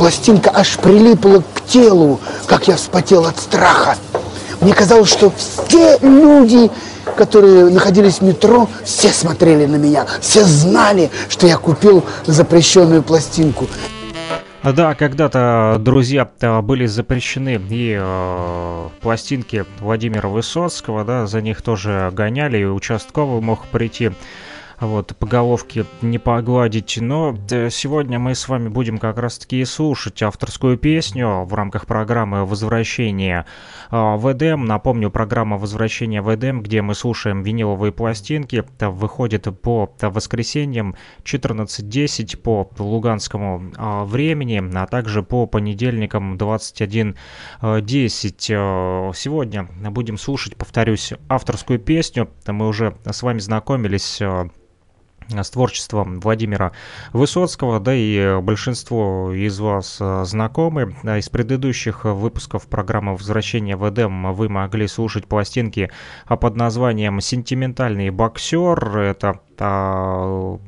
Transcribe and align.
пластинка 0.00 0.50
аж 0.54 0.78
прилипла 0.78 1.44
к 1.52 1.60
телу, 1.66 2.20
как 2.46 2.68
я 2.68 2.76
вспотел 2.76 3.26
от 3.26 3.38
страха. 3.38 3.96
Мне 4.62 4.72
казалось, 4.72 5.10
что 5.10 5.30
все 5.36 5.98
люди, 6.00 6.70
которые 7.18 7.66
находились 7.66 8.20
в 8.20 8.22
метро, 8.22 8.66
все 8.82 9.10
смотрели 9.10 9.66
на 9.66 9.76
меня, 9.76 10.06
все 10.22 10.42
знали, 10.44 11.10
что 11.28 11.46
я 11.46 11.58
купил 11.58 12.02
запрещенную 12.24 13.02
пластинку. 13.02 13.66
Да, 14.62 14.94
когда-то, 14.94 15.76
друзья, 15.78 16.26
были 16.62 16.86
запрещены 16.86 17.60
и 17.68 17.98
э, 18.00 18.88
пластинки 19.02 19.66
Владимира 19.80 20.30
Высоцкого, 20.30 21.04
да, 21.04 21.26
за 21.26 21.42
них 21.42 21.60
тоже 21.60 22.10
гоняли, 22.14 22.56
и 22.56 22.64
участковый 22.64 23.42
мог 23.42 23.66
прийти 23.66 24.12
вот, 24.80 25.14
по 25.16 25.26
головке 25.26 25.84
не 26.00 26.18
погладить. 26.18 26.98
Но 27.00 27.36
э, 27.50 27.68
сегодня 27.70 28.18
мы 28.18 28.34
с 28.34 28.48
вами 28.48 28.68
будем 28.68 28.98
как 28.98 29.18
раз-таки 29.18 29.62
слушать 29.64 30.22
авторскую 30.22 30.78
песню 30.78 31.44
в 31.44 31.54
рамках 31.54 31.86
программы 31.86 32.46
«Возвращение 32.46 33.44
а, 33.90 34.16
в 34.16 34.32
Эдем». 34.32 34.64
Напомню, 34.64 35.10
программа 35.10 35.58
«Возвращение 35.58 36.22
в 36.22 36.34
Эдем», 36.34 36.62
где 36.62 36.80
мы 36.80 36.94
слушаем 36.94 37.42
виниловые 37.42 37.92
пластинки, 37.92 38.64
выходит 38.80 39.46
по 39.60 39.92
воскресеньям 40.00 40.96
14.10 41.24 42.36
по 42.38 42.70
луганскому 42.78 43.72
а, 43.76 44.04
времени, 44.04 44.62
а 44.74 44.86
также 44.86 45.22
по 45.22 45.46
понедельникам 45.46 46.36
21.10. 46.36 47.20
Э, 48.48 49.12
сегодня 49.14 49.68
будем 49.90 50.16
слушать, 50.16 50.56
повторюсь, 50.56 51.12
авторскую 51.28 51.78
песню. 51.78 52.30
Мы 52.46 52.66
уже 52.66 52.96
с 53.04 53.22
вами 53.22 53.40
знакомились 53.40 54.22
с 55.30 55.50
творчеством 55.50 56.20
Владимира 56.20 56.72
Высоцкого, 57.12 57.80
да 57.80 57.94
и 57.94 58.40
большинство 58.40 59.32
из 59.32 59.58
вас 59.60 59.98
э, 60.00 60.24
знакомы. 60.24 60.96
Из 61.04 61.28
предыдущих 61.28 62.04
выпусков 62.04 62.66
программы 62.66 63.14
«Возвращение 63.14 63.76
в 63.76 63.88
Эдем» 63.88 64.32
вы 64.34 64.48
могли 64.48 64.86
слушать 64.88 65.26
пластинки 65.26 65.90
под 66.28 66.56
названием 66.56 67.20
«Сентиментальный 67.20 68.10
боксер». 68.10 68.98
Это 68.98 69.40
а, 69.58 70.58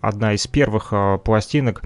одна 0.00 0.34
из 0.34 0.46
первых 0.46 0.88
а, 0.92 1.18
пластинок, 1.18 1.82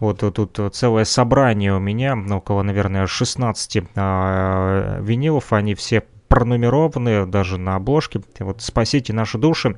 вот 0.00 0.20
тут 0.20 0.74
целое 0.74 1.04
собрание 1.04 1.74
у 1.74 1.80
меня, 1.80 2.16
около, 2.30 2.62
наверное, 2.62 3.06
16 3.06 3.76
э, 3.76 5.00
винилов, 5.02 5.52
они 5.52 5.74
все 5.74 6.04
пронумерованы 6.28 7.26
даже 7.26 7.58
на 7.58 7.76
обложке. 7.76 8.20
Вот 8.38 8.60
«Спасите 8.60 9.12
наши 9.12 9.38
души» 9.38 9.76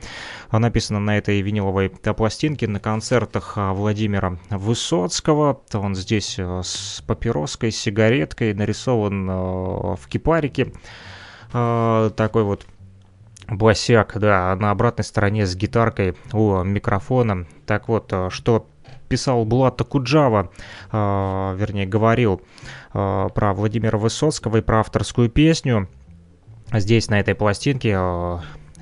написано 0.52 1.00
на 1.00 1.16
этой 1.16 1.40
виниловой 1.40 1.90
пластинке 1.90 2.68
на 2.68 2.80
концертах 2.80 3.54
а, 3.56 3.72
Владимира 3.72 4.38
Высоцкого. 4.50 5.60
Он 5.72 5.94
здесь 5.94 6.36
а, 6.38 6.62
с 6.62 7.02
папироской, 7.06 7.70
сигареткой, 7.70 8.54
нарисован 8.54 9.26
в 9.26 10.00
кипарике. 10.08 10.72
Такой 11.52 12.44
вот 12.44 12.66
Басяк, 13.48 14.16
да, 14.18 14.54
на 14.54 14.70
обратной 14.70 15.04
стороне 15.04 15.46
с 15.46 15.56
гитаркой 15.56 16.14
у 16.32 16.62
микрофона. 16.62 17.46
Так 17.66 17.88
вот, 17.88 18.12
что 18.28 18.68
писал 19.08 19.44
Булат 19.44 19.82
Куджава, 19.82 20.50
вернее, 20.92 21.86
говорил 21.86 22.42
про 22.92 23.52
Владимира 23.54 23.98
Высоцкого 23.98 24.58
и 24.58 24.60
про 24.60 24.80
авторскую 24.80 25.28
песню– 25.28 25.88
Здесь, 26.72 27.08
на 27.08 27.18
этой 27.18 27.34
пластинке, 27.34 27.96
э, 27.96 28.38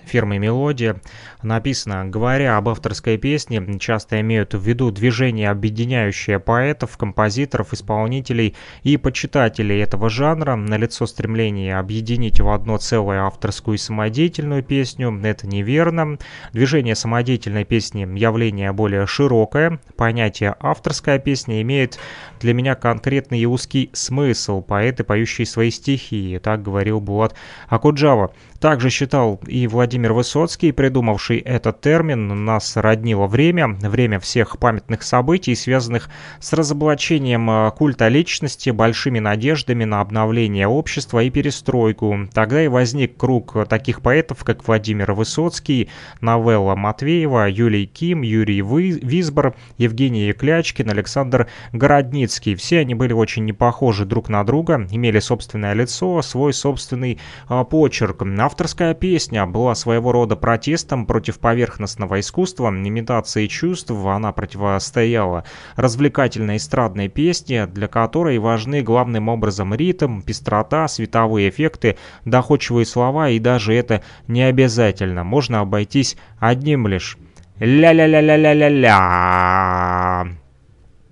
фирмы 0.09 0.39
«Мелодия». 0.39 1.01
Написано, 1.43 2.07
говоря 2.07 2.57
об 2.57 2.69
авторской 2.69 3.17
песне, 3.19 3.79
часто 3.79 4.21
имеют 4.21 4.55
в 4.55 4.63
виду 4.63 4.91
движение, 4.91 5.51
объединяющее 5.51 6.41
поэтов, 6.41 6.97
композиторов, 6.97 7.73
исполнителей 7.73 8.57
и 8.83 8.97
почитателей 8.97 9.81
этого 9.81 10.11
жанра. 10.11 10.57
Налицо 10.57 11.07
стремление 11.07 11.79
объединить 11.79 12.41
в 12.41 12.49
одно 12.49 12.79
целое 12.79 13.21
авторскую 13.21 13.77
и 13.77 13.79
самодеятельную 13.79 14.63
песню. 14.63 15.17
Это 15.23 15.47
неверно. 15.47 16.19
Движение 16.53 16.95
самодеятельной 16.95 17.65
песни– 17.65 18.09
явление 18.19 18.73
более 18.73 19.07
широкое. 19.07 19.81
Понятие 19.97 20.57
«авторская 20.61 21.19
песня» 21.19 21.63
имеет 21.63 21.99
для 22.41 22.55
меня 22.55 22.75
конкретный 22.75 23.41
и 23.41 23.47
узкий 23.47 23.91
смысл. 23.93 24.63
Поэты, 24.63 25.05
поющие 25.05 25.47
свои 25.47 25.71
стихи. 25.71 26.41
Так 26.43 26.63
говорил 26.63 27.01
Булат 27.01 27.35
Акуджава. 27.69 28.33
Также 28.61 28.91
считал 28.91 29.41
и 29.47 29.69
Владимир 29.69 30.13
Высоцкий, 30.13 30.73
придумавший 30.73 31.39
этот 31.39 31.81
термин, 31.81 32.45
нас 32.45 32.77
роднило 32.77 33.29
время, 33.29 33.69
время 33.69 34.19
всех 34.19 34.59
памятных 34.59 35.05
событий, 35.05 35.55
связанных 35.55 36.11
с 36.41 36.53
разоблачением 36.53 37.49
э, 37.49 37.71
культа 37.71 38.09
личности, 38.09 38.71
большими 38.71 39.21
надеждами 39.21 39.85
на 39.85 40.01
обновление 40.01 40.67
общества 40.67 41.23
и 41.23 41.31
перестройку. 41.31 42.29
Тогда 42.35 42.65
и 42.65 42.67
возник 42.67 43.17
круг 43.17 43.69
таких 43.69 44.03
поэтов, 44.03 44.43
как 44.43 44.67
Владимир 44.67 45.13
Высоцкий, 45.13 45.89
Новелла 46.21 46.75
Матвеева, 46.75 47.49
Юлий 47.49 47.87
Ким, 47.87 48.23
Юрий 48.23 48.61
Висбор, 48.61 49.55
Евгений 49.77 50.33
Клячкин, 50.33 50.91
Александр 50.91 51.47
Городницкий. 51.73 52.57
Все 52.57 52.81
они 52.81 52.97
были 52.97 53.13
очень 53.13 53.45
не 53.45 53.53
похожи 53.53 54.05
друг 54.05 54.29
на 54.29 54.43
друга, 54.43 54.89
имели 54.91 55.21
собственное 55.21 55.75
лицо, 55.75 56.21
свой 56.23 56.53
собственный 56.53 57.21
э, 57.49 57.65
почерк. 57.65 58.25
Авторская 58.49 58.95
песня 58.95 59.45
была 59.45 59.75
своего 59.75 60.11
рода 60.11 60.35
протестом 60.35 61.05
против 61.05 61.39
поверхностного 61.39 62.19
искусства, 62.19 62.71
имитации 62.71 63.47
чувств, 63.47 63.91
она 63.91 64.33
противостояла 64.33 65.45
развлекательной 65.77 66.57
эстрадной 66.57 67.09
песне, 67.09 67.67
для 67.67 67.89
которой 67.89 68.39
важны 68.39 68.81
главным 68.81 69.29
образом 69.29 69.75
ритм, 69.75 70.23
пестрота, 70.23 70.89
световые 70.89 71.51
эффекты, 71.51 71.99
доходчивые 72.25 72.87
слова, 72.87 73.29
и 73.29 73.39
даже 73.39 73.75
это 73.75 74.03
не 74.29 74.45
обязательно, 74.45 75.25
можно 75.25 75.61
обойтись 75.61 76.17
одним 76.39 76.87
лишь 76.87 77.19
«ля-ля-ля-ля-ля-ля-ля». 77.59 80.27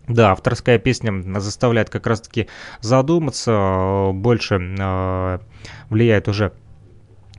Да, 0.09 0.33
авторская 0.33 0.79
песня 0.79 1.13
заставляет 1.39 1.91
как 1.91 2.07
раз-таки 2.07 2.49
задуматься, 2.81 4.13
больше 4.15 4.55
э, 4.55 5.39
влияет 5.91 6.29
уже 6.29 6.53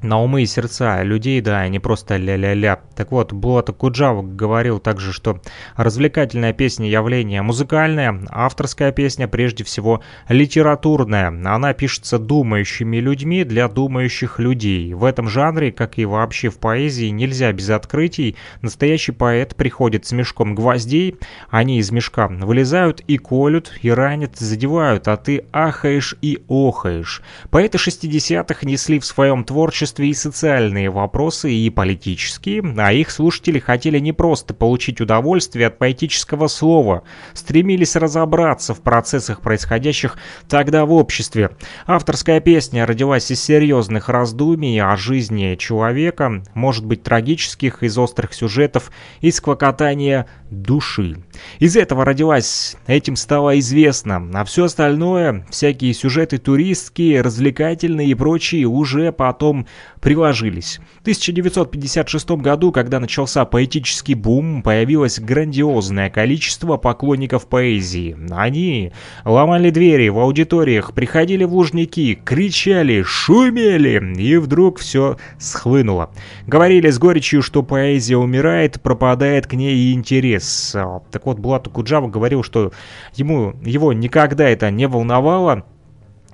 на 0.02 0.22
умы 0.22 0.44
и 0.44 0.46
сердца 0.46 1.02
людей, 1.04 1.42
да, 1.42 1.62
а 1.62 1.68
не 1.68 1.80
просто 1.80 2.18
ля-ля-ля. 2.18 2.80
Так 2.96 3.12
вот, 3.12 3.34
Булата 3.34 3.74
Куджава 3.74 4.22
говорил 4.22 4.80
также, 4.80 5.12
что 5.12 5.42
развлекательная 5.76 6.54
песня– 6.54 6.90
явление 6.90 7.42
музыкальное, 7.42 8.22
авторская 8.30 8.92
песня 8.92 9.28
прежде 9.28 9.64
всего 9.64 10.02
литературная. 10.30 11.30
Она 11.30 11.74
пишется 11.74 12.20
думающими 12.20 12.98
людьми 12.98 13.44
для 13.44 13.68
думающих 13.68 14.40
людей. 14.40 14.94
В 14.94 15.04
этом 15.04 15.28
жанре, 15.28 15.72
как 15.72 15.98
и 15.98 16.06
вообще 16.06 16.50
в 16.50 16.60
поэзии, 16.60 17.08
нельзя 17.08 17.52
без 17.52 17.70
открытий. 17.70 18.36
Настоящий 18.62 19.12
поэт 19.12 19.56
приходит 19.56 20.06
с 20.06 20.12
мешком 20.12 20.54
гвоздей, 20.54 21.18
они 21.50 21.80
из 21.80 21.92
мешка 21.92 22.28
вылезают 22.28 23.02
и 23.08 23.18
колют, 23.18 23.74
и 23.82 23.90
ранят, 23.90 24.38
задевают, 24.38 25.08
а 25.08 25.18
ты 25.18 25.46
ахаешь 25.52 26.16
и 26.22 26.44
охаешь. 26.48 27.22
Поэты 27.50 27.78
60-х 27.78 28.66
несли 28.66 29.00
в 29.00 29.06
своем 29.06 29.44
творчестве 29.44 29.87
творчестве 29.88 30.10
и 30.10 30.14
социальные 30.14 30.90
вопросы, 30.90 31.52
и 31.52 31.70
политические, 31.70 32.64
а 32.78 32.92
их 32.92 33.10
слушатели 33.12 33.60
хотели 33.60 34.00
не 34.00 34.14
просто 34.14 34.54
получить 34.54 35.02
удовольствие 35.02 35.68
от 35.68 35.78
поэтического 35.78 36.48
слова, 36.48 37.04
стремились 37.34 37.96
разобраться 37.96 38.74
в 38.74 38.82
процессах, 38.82 39.42
происходящих 39.42 40.18
тогда 40.50 40.86
в 40.86 40.94
обществе. 40.94 41.52
Авторская 41.86 42.40
песня 42.40 42.86
родилась 42.86 43.32
из 43.32 43.44
серьезных 43.44 44.10
раздумий 44.10 44.80
о 44.82 44.96
жизни 44.98 45.56
человека, 45.56 46.44
может 46.54 46.86
быть 46.86 47.04
трагических, 47.04 47.84
из 47.84 47.98
острых 47.98 48.34
сюжетов, 48.34 48.92
из 49.22 49.40
клокотания 49.40 50.28
души. 50.50 51.18
Из 51.60 51.76
этого 51.76 52.06
родилась, 52.06 52.76
этим 52.88 53.16
стало 53.16 53.60
известно, 53.60 54.30
а 54.34 54.44
все 54.46 54.66
остальное, 54.66 55.46
всякие 55.50 55.94
сюжеты 55.94 56.38
туристские, 56.38 57.22
развлекательные 57.22 58.08
и 58.08 58.16
прочие, 58.16 58.66
уже 58.66 59.12
потом 59.12 59.68
приложились. 60.02 60.80
В 60.98 61.02
1956 61.02 62.30
году, 62.32 62.72
когда 62.72 63.00
начался 63.00 63.46
поэтический 63.46 64.14
бум, 64.14 64.62
появилось 64.62 65.20
грандиозное 65.20 66.10
количество 66.10 66.78
поклонников 66.78 67.48
поэзии. 67.48 68.16
Они 68.32 68.92
ломали 69.26 69.70
двери 69.70 70.10
в 70.10 70.20
аудиториях, 70.20 70.94
приходили 70.94 71.44
в 71.44 71.54
лужники, 71.54 72.20
кричали, 72.24 73.02
шумели, 73.04 74.02
и 74.22 74.38
вдруг 74.38 74.80
все 74.80 75.18
схлынуло. 75.40 76.12
Говорили 76.46 76.90
с 76.90 77.00
горечью, 77.00 77.42
что 77.42 77.64
поэзия 77.64 78.18
умирает, 78.18 78.82
пропадает 78.82 79.48
к 79.48 79.54
ней 79.54 79.94
интерес. 79.94 80.76
Так 81.12 81.26
вот, 81.26 81.40
Булату 81.40 81.70
Куджава 81.70 82.08
говорил, 82.08 82.44
что 82.44 82.72
ему, 83.16 83.56
его 83.64 83.94
никогда 83.94 84.48
это 84.48 84.70
не 84.72 84.88
волновало. 84.88 85.66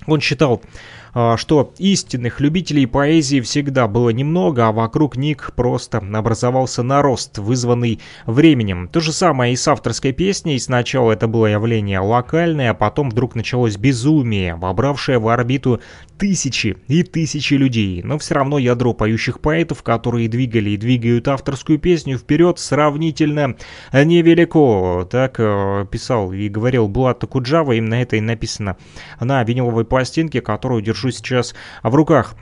Он 0.05 0.19
считал, 0.19 0.61
а, 0.61 0.67
что 1.13 1.73
истинных 1.77 2.39
любителей 2.39 2.85
поэзии 2.85 3.41
всегда 3.41 3.87
было 3.87 4.09
немного, 4.09 4.67
а 4.67 4.71
вокруг 4.71 5.15
них 5.15 5.53
просто 5.55 5.97
образовался 5.97 6.83
нарост, 6.83 7.37
вызванный 7.37 7.99
временем. 8.25 8.87
То 8.87 8.99
же 8.99 9.11
самое 9.11 9.53
и 9.53 9.55
с 9.55 9.67
авторской 9.67 10.11
песней. 10.11 10.59
Сначала 10.59 11.11
это 11.11 11.27
было 11.27 11.47
явление 11.47 11.99
локальное, 11.99 12.71
а 12.71 12.73
потом 12.73 13.09
вдруг 13.09 13.35
началось 13.35 13.77
безумие, 13.77 14.55
вобравшее 14.55 15.19
в 15.19 15.27
орбиту 15.27 15.81
тысячи 16.17 16.77
и 16.87 17.03
тысячи 17.03 17.55
людей. 17.55 18.01
Но 18.03 18.17
все 18.17 18.35
равно 18.35 18.57
ядро 18.57 18.93
поющих 18.93 19.39
поэтов, 19.39 19.83
которые 19.83 20.29
двигали 20.29 20.71
и 20.71 20.77
двигают 20.77 21.27
авторскую 21.27 21.79
песню 21.79 22.17
вперед, 22.17 22.59
сравнительно 22.59 23.55
невелико. 23.91 25.07
Так 25.09 25.35
э, 25.39 25.85
писал 25.91 26.31
и 26.31 26.49
говорил 26.49 26.87
Булат 26.87 27.23
Куджава, 27.25 27.73
именно 27.73 27.95
это 27.95 28.15
и 28.15 28.21
написано 28.21 28.77
на 29.19 29.43
виниловой 29.43 29.85
пластинке, 29.85 30.41
которую 30.41 30.81
держу 30.81 31.02
держу 31.03 31.11
сейчас 31.11 31.55
в 31.83 31.93
руках. 31.93 32.35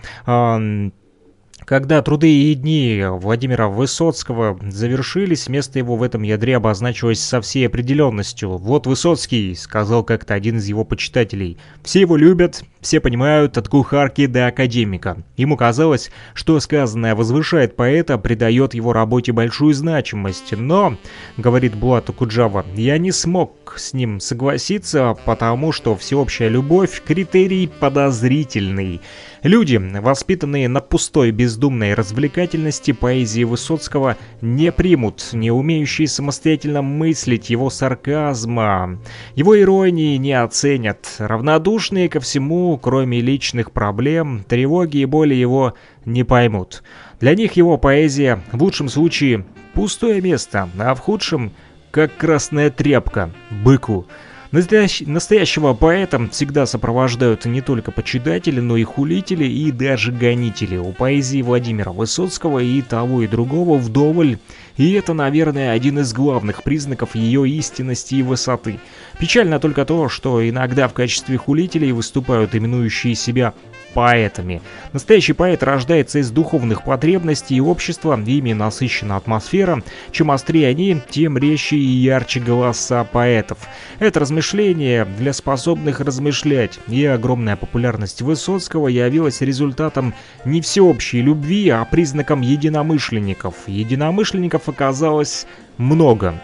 Когда 1.66 2.02
труды 2.02 2.52
и 2.52 2.56
дни 2.56 3.04
Владимира 3.08 3.68
Высоцкого 3.68 4.60
завершились, 4.70 5.48
место 5.48 5.80
его 5.80 5.96
в 5.96 6.04
этом 6.04 6.24
ядре 6.24 6.58
обозначилось 6.58 7.22
со 7.22 7.40
всей 7.40 7.68
определенностью. 7.68 8.58
«Вот 8.58 8.88
Высоцкий»,— 8.88 9.56
сказал 9.56 10.04
как-то 10.04 10.34
один 10.34 10.58
из 10.58 10.68
его 10.68 10.84
почитателей. 10.84 11.58
«Все 11.84 12.02
его 12.02 12.18
любят, 12.18 12.64
все 12.82 13.00
понимают 13.00 13.58
от 13.60 13.70
кухарки 13.70 14.26
до 14.26 14.48
академика. 14.48 15.24
Ему 15.38 15.56
казалось, 15.56 16.12
что 16.34 16.60
сказанное 16.60 17.14
возвышает 17.14 17.76
поэта, 17.76 18.18
придает 18.18 18.74
его 18.74 18.92
работе 18.92 19.32
большую 19.32 19.76
значимость. 19.76 20.54
Но, 20.58 20.98
говорит 21.38 21.76
Булата 21.76 22.12
Куджава, 22.12 22.66
я 22.76 22.98
не 22.98 23.12
смог 23.12 23.76
с 23.78 23.94
ним 23.94 24.20
согласиться, 24.20 25.16
потому 25.26 25.72
что 25.72 25.96
всеобщая 25.96 26.50
любовь– 26.50 27.04
критерий 27.06 27.68
подозрительный. 27.68 29.00
Люди, 29.44 29.78
воспитанные 29.78 30.70
на 30.70 30.82
пустой 30.82 31.32
бездумной 31.32 31.96
развлекательности 31.96 32.92
поэзии 32.92 33.44
Высоцкого, 33.44 34.16
не 34.40 34.72
примут, 34.72 35.30
не 35.34 35.50
умеющие 35.50 36.08
самостоятельно 36.08 36.84
мыслить 36.84 37.50
его 37.50 37.72
сарказма. 37.72 39.00
Его 39.34 39.60
иронии 39.60 40.18
не 40.18 40.34
оценят, 40.34 41.16
равнодушные 41.18 42.08
ко 42.08 42.20
всему 42.20 42.78
кроме 42.78 43.20
личных 43.20 43.72
проблем, 43.72 44.46
тревоги 44.48 44.98
и 44.98 45.06
боли 45.06 45.34
его 45.34 45.74
не 46.06 46.24
поймут. 46.24 46.84
Для 47.20 47.34
них 47.34 47.54
его 47.54 47.80
поэзия 47.80 48.44
в 48.52 48.62
лучшем 48.62 48.90
случае 48.90 49.46
пустое 49.74 50.22
место, 50.22 50.70
а 50.78 50.94
в 50.94 51.00
худшем 51.00 51.52
как 51.90 52.16
красная 52.16 52.70
тряпка 52.70 53.32
быку. 53.50 54.06
Настоящ... 54.52 55.02
Настоящего 55.06 55.74
поэта 55.74 56.28
всегда 56.30 56.66
сопровождают 56.66 57.46
не 57.46 57.62
только 57.62 57.92
почитатели, 57.92 58.60
но 58.60 58.76
и 58.76 58.84
хулители 58.84 59.46
и 59.46 59.72
даже 59.72 60.12
гонители. 60.12 60.76
У 60.76 60.92
поэзии 60.92 61.42
Владимира 61.42 61.94
Высоцкого 61.94 62.60
и 62.60 62.82
того 62.82 63.22
и 63.22 63.28
другого 63.28 63.78
вдоволь 63.78 64.38
и 64.78 64.94
это, 64.94 65.14
наверное, 65.14 65.74
один 65.74 66.00
из 66.00 66.12
главных 66.14 66.64
признаков 66.64 67.16
ее 67.16 67.48
истинности 67.48 68.16
и 68.16 68.24
высоты. 68.24 68.80
Печально 69.20 69.60
только 69.60 69.86
то, 69.86 70.10
что 70.10 70.48
иногда 70.48 70.88
в 70.88 70.94
качестве 70.94 71.38
хулителей 71.38 71.92
выступают 71.92 72.56
именующие 72.56 73.16
себя 73.16 73.54
поэтами. 73.94 74.62
Настоящий 74.94 75.34
поэт 75.34 75.64
рождается 75.64 76.20
из 76.20 76.32
духовных 76.32 76.84
потребностей 76.84 77.62
общества, 77.62 78.20
ими 78.26 78.54
насыщена 78.54 79.18
атмосфера. 79.18 79.84
Чем 80.12 80.32
острее 80.32 80.68
они, 80.68 81.02
тем 81.10 81.38
резче 81.38 81.76
и 81.76 81.80
ярче 81.80 82.40
голоса 82.40 83.04
поэтов. 83.04 83.58
Это 84.00 84.20
размышление 84.20 85.06
для 85.06 85.34
способных 85.34 86.00
размышлять, 86.00 86.80
и 86.88 87.06
огромная 87.06 87.56
популярность 87.56 88.22
Высоцкого 88.22 88.88
явилась 88.88 89.42
результатом 89.42 90.14
не 90.46 90.62
всеобщей 90.62 91.22
любви, 91.22 91.70
а 91.70 91.86
признаком 91.86 92.42
единомышленников. 92.42 93.56
Единомышленников 93.68 94.70
оказалось 94.70 95.46
много. 95.78 96.36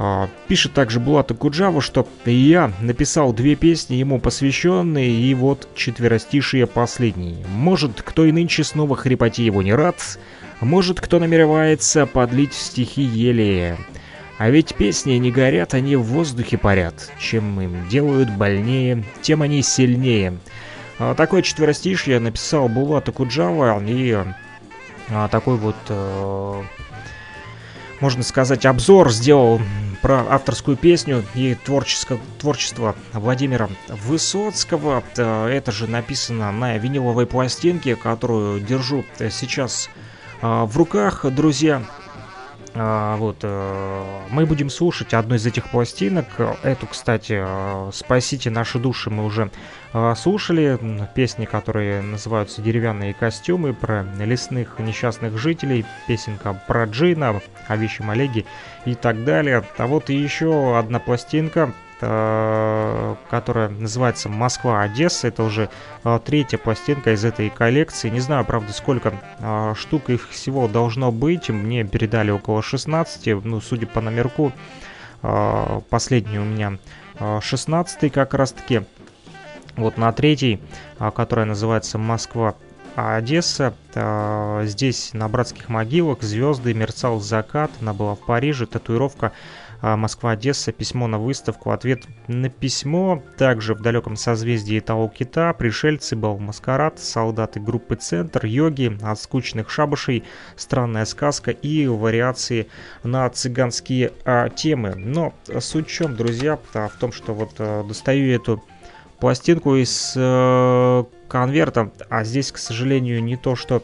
А, 0.00 0.28
пишет 0.46 0.74
также 0.74 1.00
Булата 1.00 1.34
Куджава, 1.34 1.80
что 1.80 2.06
я 2.24 2.70
написал 2.80 3.32
две 3.32 3.56
песни 3.56 3.96
ему 3.96 4.20
посвященные, 4.20 5.10
и 5.10 5.34
вот 5.34 5.68
четверостишие 5.74 6.68
последние. 6.68 7.44
Может, 7.48 8.02
кто 8.02 8.24
и 8.24 8.30
нынче 8.30 8.62
снова 8.62 8.94
хрипоте 8.94 9.44
его 9.44 9.60
не 9.60 9.74
рад, 9.74 10.20
может, 10.60 11.00
кто 11.00 11.18
намеревается 11.18 12.06
подлить 12.06 12.54
стихи 12.54 13.02
еле. 13.02 13.76
А 14.38 14.50
ведь 14.50 14.76
песни 14.76 15.14
не 15.14 15.32
горят, 15.32 15.74
они 15.74 15.96
в 15.96 16.04
воздухе 16.04 16.58
парят. 16.58 17.10
Чем 17.18 17.60
им 17.60 17.88
делают 17.88 18.30
больнее, 18.30 19.02
тем 19.20 19.42
они 19.42 19.62
сильнее. 19.62 20.38
А, 21.00 21.16
такое 21.16 21.42
четверостишье 21.42 22.20
написал 22.20 22.68
Булата 22.68 23.10
Куджава, 23.10 23.82
и 23.84 24.16
а, 25.10 25.26
такой 25.26 25.56
вот, 25.56 25.74
э, 25.88 26.62
можно 28.00 28.22
сказать, 28.22 28.66
обзор 28.66 29.10
сделал 29.12 29.60
про 30.02 30.24
авторскую 30.30 30.76
песню 30.76 31.24
и 31.34 31.54
творческое, 31.54 32.20
творчество 32.38 32.94
Владимира 33.12 33.68
Высоцкого. 33.88 35.02
Э, 35.16 35.48
это 35.48 35.72
же 35.72 35.88
написано 35.88 36.52
на 36.52 36.76
виниловой 36.78 37.26
пластинке, 37.26 37.96
которую 37.96 38.60
держу 38.60 39.04
сейчас 39.30 39.90
э, 40.40 40.46
в 40.46 40.76
руках, 40.76 41.24
друзья. 41.32 41.82
Вот, 42.74 43.38
э, 43.42 44.04
мы 44.30 44.46
будем 44.46 44.70
слушать 44.70 45.12
одну 45.12 45.34
из 45.34 45.44
этих 45.44 45.68
пластинок. 45.68 46.26
Эту, 46.62 46.86
кстати, 46.86 47.40
э, 47.44 47.90
«Спасите 47.92 48.50
наши 48.50 48.78
души» 48.78 49.10
мы 49.10 49.24
уже 49.24 49.44
э, 49.44 49.48
слушали. 50.16 50.78
Песни, 51.14 51.44
которые 51.44 52.02
называются 52.02 52.62
«Деревянные 52.62 53.14
костюмы», 53.14 53.72
про 53.74 54.04
лесных 54.18 54.78
несчастных 54.78 55.38
жителей, 55.38 55.84
песенка 56.06 56.60
про 56.66 56.84
Джина, 56.84 57.40
о 57.66 57.76
Вещем 57.76 58.10
Олеге 58.10 58.44
и 58.84 58.94
так 58.94 59.24
далее. 59.24 59.64
А 59.76 59.86
вот 59.86 60.08
еще 60.10 60.78
одна 60.78 60.98
пластинка 60.98 61.72
Э, 62.00 63.16
которая 63.28 63.68
называется 63.68 64.28
«Москва-Одесса». 64.28 65.28
Это 65.28 65.42
уже 65.42 65.68
э, 66.04 66.20
третья 66.24 66.56
пластинка 66.56 67.12
из 67.12 67.24
этой 67.24 67.50
коллекции. 67.50 68.08
Не 68.08 68.20
знаю, 68.20 68.44
правда, 68.44 68.72
сколько 68.72 69.14
э, 69.40 69.74
штук 69.76 70.08
их 70.08 70.28
всего 70.28 70.68
должно 70.68 71.10
быть. 71.10 71.48
Мне 71.48 71.82
передали 71.82 72.30
около 72.30 72.62
16. 72.62 73.44
Ну, 73.44 73.60
судя 73.60 73.86
по 73.86 74.00
номерку, 74.00 74.52
последний 75.90 76.38
у 76.38 76.44
меня 76.44 76.78
16 77.18 78.12
как 78.12 78.34
раз-таки. 78.34 78.82
Вот 79.78 79.96
на 79.96 80.12
третьей, 80.12 80.60
которая 81.14 81.46
называется 81.46 81.98
«Москва 81.98 82.56
Одесса. 82.96 83.74
Здесь 84.64 85.10
на 85.12 85.28
братских 85.28 85.68
могилах 85.68 86.22
звезды, 86.22 86.74
мерцал 86.74 87.20
закат. 87.20 87.70
Она 87.80 87.92
была 87.92 88.16
в 88.16 88.18
Париже. 88.18 88.66
Татуировка 88.66 89.32
а, 89.80 89.96
Москва-Одесса, 89.96 90.72
письмо 90.72 91.06
на 91.06 91.18
выставку, 91.18 91.70
ответ 91.70 92.02
на 92.26 92.48
письмо, 92.48 93.22
также 93.36 93.74
в 93.74 93.80
далеком 93.80 94.16
созвездии 94.16 94.80
Тау-Кита, 94.80 95.52
пришельцы, 95.52 96.16
был 96.16 96.38
маскарад, 96.38 96.98
солдаты 96.98 97.60
группы 97.60 97.94
Центр, 97.94 98.44
йоги, 98.44 98.98
от 99.02 99.20
скучных 99.20 99.70
шабашей, 99.70 100.24
странная 100.56 101.04
сказка 101.04 101.52
и 101.52 101.86
вариации 101.86 102.68
на 103.04 103.28
цыганские 103.30 104.12
а, 104.24 104.48
темы. 104.48 104.94
Но 104.96 105.32
суть 105.60 105.88
в 105.88 105.92
чем, 105.92 106.16
друзья, 106.16 106.58
в 106.72 106.90
том, 106.98 107.12
что 107.12 107.32
вот 107.32 107.54
а, 107.58 107.84
достаю 107.84 108.34
эту 108.34 108.64
пластинку 109.20 109.76
из 109.76 110.14
э, 110.16 111.04
конверта, 111.28 111.90
а 112.08 112.24
здесь, 112.24 112.52
к 112.52 112.58
сожалению, 112.58 113.22
не 113.22 113.36
то, 113.36 113.56
что 113.56 113.82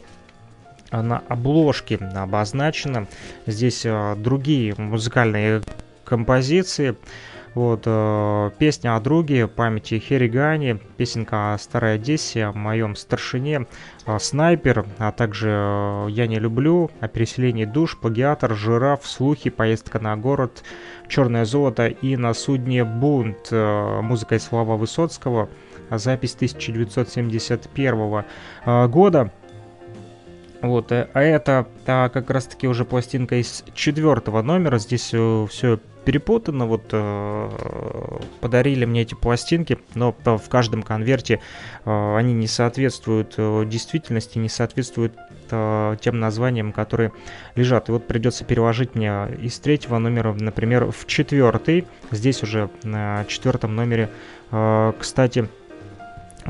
на 0.91 1.23
обложке 1.27 1.97
обозначено. 1.97 3.07
Здесь 3.45 3.85
э, 3.85 4.15
другие 4.17 4.75
музыкальные 4.77 5.61
композиции. 6.03 6.95
Вот, 7.55 7.83
э, 7.85 8.51
песня 8.59 8.97
о 8.97 8.99
друге, 8.99 9.47
памяти 9.47 9.97
Херигани, 9.97 10.77
песенка 10.97 11.53
о 11.53 11.57
Старой 11.57 11.95
Одессе, 11.95 12.43
о 12.43 12.51
моем 12.51 12.97
старшине, 12.97 13.65
э, 14.05 14.19
снайпер, 14.19 14.85
а 14.97 15.13
также 15.13 15.49
э, 15.49 16.07
Я 16.09 16.27
не 16.27 16.37
люблю, 16.37 16.91
о 16.99 17.07
переселении 17.07 17.63
душ, 17.63 17.97
плагиатор, 17.97 18.53
жираф, 18.55 19.07
слухи, 19.07 19.49
поездка 19.49 19.99
на 19.99 20.17
город, 20.17 20.63
черное 21.07 21.45
золото 21.45 21.87
и 21.87 22.17
на 22.17 22.33
судне 22.33 22.83
бунт, 22.83 23.47
э, 23.51 24.01
музыка 24.01 24.35
и 24.35 24.39
слова 24.39 24.75
Высоцкого, 24.75 25.47
запись 25.89 26.35
1971 26.35 28.25
э, 28.65 28.87
года. 28.89 29.31
Вот, 30.61 30.91
э, 30.91 31.07
а 31.13 31.21
это 31.21 31.67
а, 31.85 32.09
как 32.09 32.29
раз-таки 32.29 32.67
уже 32.67 32.85
пластинка 32.85 33.35
из 33.35 33.63
четвертого 33.73 34.41
номера. 34.41 34.77
Здесь 34.79 35.11
э, 35.13 35.47
все 35.49 35.79
перепутано. 36.05 36.65
Вот 36.65 36.83
э, 36.91 37.49
подарили 38.39 38.85
мне 38.85 39.01
эти 39.01 39.15
пластинки, 39.15 39.79
но 39.95 40.15
в 40.23 40.49
каждом 40.49 40.83
конверте 40.83 41.41
э, 41.83 42.15
они 42.15 42.33
не 42.33 42.47
соответствуют 42.47 43.33
э, 43.37 43.65
действительности, 43.65 44.37
не 44.37 44.49
соответствуют 44.49 45.13
э, 45.49 45.97
тем 45.99 46.19
названиям, 46.19 46.71
которые 46.71 47.11
лежат. 47.55 47.89
И 47.89 47.91
вот 47.91 48.07
придется 48.07 48.45
переложить 48.45 48.95
мне 48.95 49.27
из 49.41 49.59
третьего 49.59 49.97
номера, 49.97 50.33
например, 50.33 50.91
в 50.91 51.05
четвертый. 51.07 51.85
Здесь 52.11 52.43
уже 52.43 52.69
на 52.83 53.25
четвертом 53.27 53.75
номере, 53.75 54.09
э, 54.51 54.93
кстати, 54.99 55.49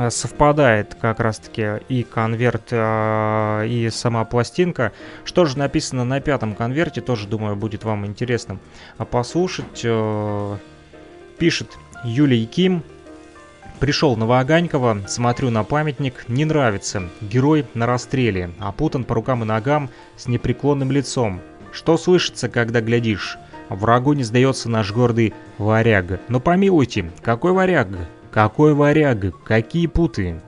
совпадает 0.09 0.95
как 0.99 1.19
раз-таки 1.19 1.83
и 1.87 2.03
конверт, 2.03 2.67
э, 2.71 3.67
и 3.67 3.89
сама 3.89 4.25
пластинка. 4.25 4.91
Что 5.23 5.45
же 5.45 5.57
написано 5.57 6.03
на 6.03 6.19
пятом 6.19 6.53
конверте, 6.53 7.01
тоже, 7.01 7.27
думаю, 7.27 7.55
будет 7.55 7.83
вам 7.83 8.05
интересно 8.05 8.59
послушать. 9.09 9.81
Э, 9.83 10.57
пишет 11.37 11.77
Юлий 12.03 12.45
Ким. 12.45 12.83
Пришел 13.79 14.15
на 14.15 14.25
Ваганькова, 14.25 15.01
смотрю 15.07 15.49
на 15.49 15.63
памятник, 15.63 16.29
не 16.29 16.45
нравится. 16.45 17.09
Герой 17.19 17.65
на 17.73 17.85
расстреле, 17.85 18.51
опутан 18.59 19.03
по 19.03 19.15
рукам 19.15 19.43
и 19.43 19.45
ногам 19.45 19.89
с 20.15 20.27
непреклонным 20.27 20.91
лицом. 20.91 21.41
Что 21.73 21.97
слышится, 21.97 22.47
когда 22.47 22.79
глядишь? 22.79 23.37
Врагу 23.69 24.13
не 24.13 24.23
сдается 24.23 24.69
наш 24.69 24.93
гордый 24.93 25.33
варяг. 25.57 26.21
Но 26.29 26.39
помилуйте, 26.39 27.11
какой 27.21 27.51
варяг? 27.51 27.87
Какой 28.35 28.73
варяг, 28.73 29.41
какие 29.45 29.87
путы! 29.87 30.41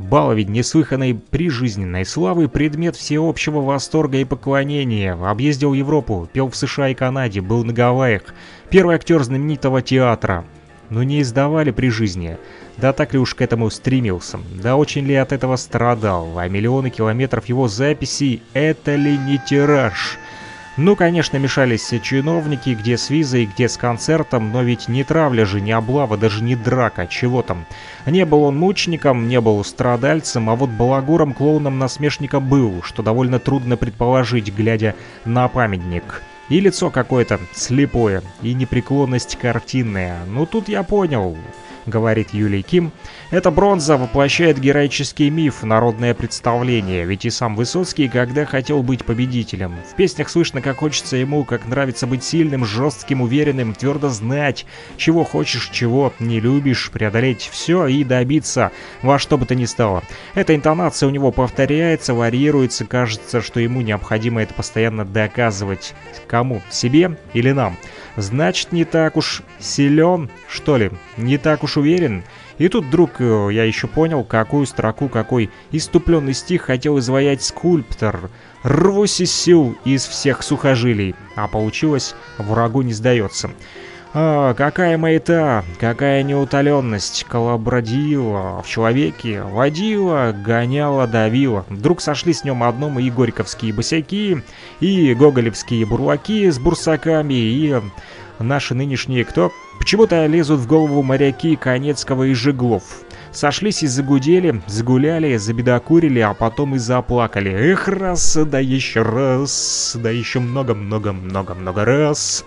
Баловень 0.00 0.50
неслыханной 0.50 1.14
прижизненной 1.14 2.04
славы 2.04 2.48
предмет 2.48 2.96
всеобщего 2.96 3.60
восторга 3.60 4.18
и 4.18 4.24
поклонения. 4.24 5.12
Объездил 5.12 5.72
Европу, 5.72 6.28
пел 6.32 6.50
в 6.50 6.56
США 6.56 6.88
и 6.88 6.94
Канаде, 6.94 7.40
был 7.40 7.62
на 7.62 7.72
Гавайях. 7.72 8.22
Первый 8.68 8.96
актер 8.96 9.22
знаменитого 9.22 9.80
театра. 9.80 10.44
Но 10.88 11.04
не 11.04 11.22
издавали 11.22 11.70
при 11.70 11.88
жизни. 11.88 12.36
Да 12.78 12.92
так 12.92 13.12
ли 13.12 13.20
уж 13.20 13.36
к 13.36 13.42
этому 13.42 13.70
стремился? 13.70 14.40
Да 14.60 14.74
очень 14.74 15.06
ли 15.06 15.14
от 15.14 15.30
этого 15.30 15.54
страдал? 15.54 16.36
А 16.36 16.48
миллионы 16.48 16.90
километров 16.90 17.46
его 17.46 17.68
записей— 17.68 18.42
это 18.54 18.96
ли 18.96 19.16
не 19.16 19.38
тираж? 19.38 20.18
Ну, 20.76 20.94
конечно, 20.94 21.36
мешались 21.36 21.92
чиновники, 22.02 22.70
где 22.70 22.96
с 22.96 23.10
визой, 23.10 23.46
где 23.46 23.68
с 23.68 23.76
концертом, 23.76 24.52
но 24.52 24.62
ведь 24.62 24.88
не 24.88 25.02
травля 25.02 25.44
же, 25.44 25.60
не 25.60 25.72
облава, 25.72 26.16
даже 26.16 26.44
не 26.44 26.54
драка, 26.54 27.06
чего 27.08 27.42
там. 27.42 27.66
Не 28.06 28.24
был 28.24 28.44
он 28.44 28.56
мучеником, 28.56 29.28
не 29.28 29.40
был 29.40 29.62
страдальцем, 29.64 30.48
а 30.48 30.54
вот 30.54 30.70
балагуром, 30.70 31.34
клоуном, 31.34 31.78
насмешником 31.78 32.48
был, 32.48 32.82
что 32.82 33.02
довольно 33.02 33.40
трудно 33.40 33.76
предположить, 33.76 34.54
глядя 34.54 34.94
на 35.24 35.48
памятник. 35.48 36.22
И 36.48 36.60
лицо 36.60 36.90
какое-то 36.90 37.40
слепое, 37.52 38.22
и 38.40 38.54
непреклонность 38.54 39.36
картинная. 39.36 40.24
Ну 40.26 40.46
тут 40.46 40.68
я 40.68 40.82
понял, 40.82 41.36
говорит 41.90 42.32
Юлий 42.32 42.62
Ким, 42.62 42.92
эта 43.30 43.50
бронза 43.50 43.96
воплощает 43.96 44.58
героический 44.58 45.28
миф, 45.28 45.62
народное 45.62 46.14
представление, 46.14 47.04
ведь 47.04 47.26
и 47.26 47.30
сам 47.30 47.54
Высоцкий, 47.54 48.08
когда 48.08 48.46
хотел 48.46 48.82
быть 48.82 49.04
победителем. 49.04 49.74
В 49.90 49.94
песнях 49.96 50.30
слышно, 50.30 50.62
как 50.62 50.78
хочется 50.78 51.16
ему, 51.16 51.44
как 51.44 51.66
нравится 51.66 52.06
быть 52.06 52.24
сильным, 52.24 52.64
жестким, 52.64 53.20
уверенным, 53.20 53.74
твердо 53.74 54.08
знать, 54.08 54.64
чего 54.96 55.24
хочешь, 55.24 55.68
чего 55.70 56.12
не 56.18 56.40
любишь, 56.40 56.90
преодолеть 56.90 57.48
все 57.52 57.86
и 57.86 58.04
добиться 58.04 58.72
во 59.02 59.18
что 59.18 59.36
бы 59.36 59.44
то 59.44 59.54
ни 59.54 59.66
стало. 59.66 60.02
Эта 60.34 60.54
интонация 60.54 61.08
у 61.08 61.10
него 61.10 61.32
повторяется, 61.32 62.14
варьируется, 62.14 62.84
кажется, 62.84 63.42
что 63.42 63.60
ему 63.60 63.80
необходимо 63.80 64.42
это 64.42 64.54
постоянно 64.54 65.04
доказывать. 65.04 65.94
Кому? 66.26 66.62
Себе 66.70 67.16
или 67.34 67.50
нам? 67.50 67.76
Значит, 68.16 68.72
не 68.72 68.84
так 68.84 69.16
уж 69.16 69.42
силен, 69.58 70.30
что 70.48 70.76
ли? 70.76 70.90
Не 71.16 71.38
так 71.38 71.62
уж 71.62 71.76
уверен? 71.80 72.22
И 72.58 72.68
тут 72.68 72.84
вдруг 72.84 73.20
э, 73.20 73.48
я 73.52 73.64
еще 73.64 73.88
понял, 73.88 74.22
какую 74.22 74.66
строку, 74.66 75.08
какой 75.08 75.50
иступленный 75.72 76.34
стих 76.34 76.62
хотел 76.62 76.98
изваять 76.98 77.42
скульптор. 77.42 78.30
Рвусь 78.62 79.20
из 79.20 79.32
сил 79.32 79.76
из 79.84 80.06
всех 80.06 80.42
сухожилий, 80.42 81.14
а 81.34 81.48
получилось 81.48 82.14
«врагу 82.38 82.82
не 82.82 82.92
сдается». 82.92 83.50
А, 84.12 84.54
какая 84.54 84.98
маята, 84.98 85.64
какая 85.78 86.24
неутоленность, 86.24 87.24
колобродила 87.28 88.60
в 88.60 88.68
человеке, 88.68 89.42
водила, 89.42 90.34
гоняла, 90.36 91.06
давила. 91.06 91.64
Вдруг 91.68 92.00
сошли 92.00 92.32
с 92.32 92.42
нем 92.42 92.64
одном 92.64 92.98
и 92.98 93.08
горьковские 93.08 93.72
босяки, 93.72 94.42
и 94.80 95.14
гоголевские 95.14 95.86
бурлаки 95.86 96.50
с 96.50 96.58
бурсаками, 96.58 97.34
и 97.34 97.80
наши 98.42 98.74
нынешние 98.74 99.24
кто? 99.24 99.52
Почему-то 99.78 100.26
лезут 100.26 100.60
в 100.60 100.66
голову 100.66 101.02
моряки 101.02 101.56
Конецкого 101.56 102.24
и 102.24 102.34
Жеглов. 102.34 102.82
Сошлись 103.32 103.84
и 103.84 103.86
загудели, 103.86 104.60
загуляли, 104.66 105.36
забедокурили, 105.36 106.18
а 106.18 106.34
потом 106.34 106.74
и 106.74 106.78
заплакали. 106.78 107.50
Эх, 107.50 107.86
раз, 107.86 108.36
да 108.36 108.58
еще 108.58 109.02
раз, 109.02 109.96
да 109.98 110.10
еще 110.10 110.40
много-много-много-много 110.40 111.84
раз. 111.84 112.44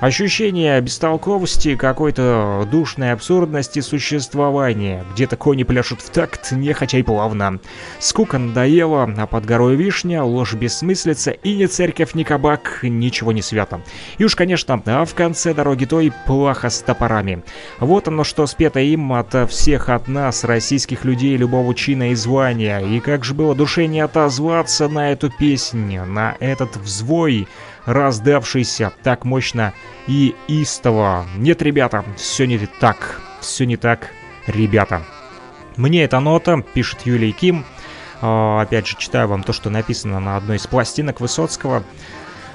Ощущение 0.00 0.78
бестолковости, 0.82 1.74
какой-то 1.74 2.68
душной 2.70 3.12
абсурдности 3.12 3.80
существования. 3.80 5.06
Где-то 5.14 5.36
кони 5.36 5.62
пляшут 5.62 6.02
в 6.02 6.10
такт, 6.10 6.52
нехотя 6.52 6.98
и 6.98 7.02
плавно. 7.02 7.58
Скука 7.98 8.36
надоела, 8.36 9.10
а 9.16 9.26
под 9.26 9.46
горой 9.46 9.74
вишня, 9.76 10.22
ложь 10.22 10.52
бессмыслица, 10.52 11.30
и 11.30 11.56
ни 11.56 11.64
церковь, 11.64 12.12
ни 12.12 12.24
кабак, 12.24 12.80
ничего 12.82 13.32
не 13.32 13.40
свято. 13.40 13.80
И 14.18 14.24
уж, 14.24 14.36
конечно, 14.36 14.82
а 14.84 15.06
в 15.06 15.14
конце 15.14 15.54
дороги 15.54 15.86
той 15.86 16.12
плохо 16.26 16.68
с 16.68 16.82
топорами. 16.82 17.42
Вот 17.80 18.08
оно, 18.08 18.22
что 18.22 18.46
спето 18.46 18.80
им 18.80 19.12
от 19.12 19.50
всех 19.50 19.88
от 19.88 20.08
нас, 20.08 20.25
российских 20.44 21.04
людей 21.04 21.36
любого 21.36 21.74
чина 21.74 22.10
и 22.10 22.14
звания. 22.14 22.78
И 22.80 23.00
как 23.00 23.24
же 23.24 23.34
было 23.34 23.54
душе 23.54 23.86
не 23.86 24.00
отозваться 24.00 24.88
на 24.88 25.12
эту 25.12 25.30
песню, 25.30 26.04
на 26.04 26.36
этот 26.40 26.76
взвой, 26.76 27.48
раздавшийся 27.84 28.92
так 29.02 29.24
мощно 29.24 29.72
и 30.06 30.34
истово. 30.48 31.26
Нет, 31.36 31.62
ребята, 31.62 32.04
все 32.16 32.46
не 32.46 32.58
так, 32.58 33.20
все 33.40 33.66
не 33.66 33.76
так, 33.76 34.10
ребята. 34.46 35.02
Мне 35.76 36.04
эта 36.04 36.20
нота, 36.20 36.62
пишет 36.74 37.02
Юлий 37.04 37.32
Ким, 37.32 37.64
а, 38.20 38.62
опять 38.62 38.86
же 38.86 38.96
читаю 38.96 39.28
вам 39.28 39.42
то, 39.42 39.52
что 39.52 39.70
написано 39.70 40.20
на 40.20 40.36
одной 40.36 40.56
из 40.56 40.66
пластинок 40.66 41.20
Высоцкого. 41.20 41.84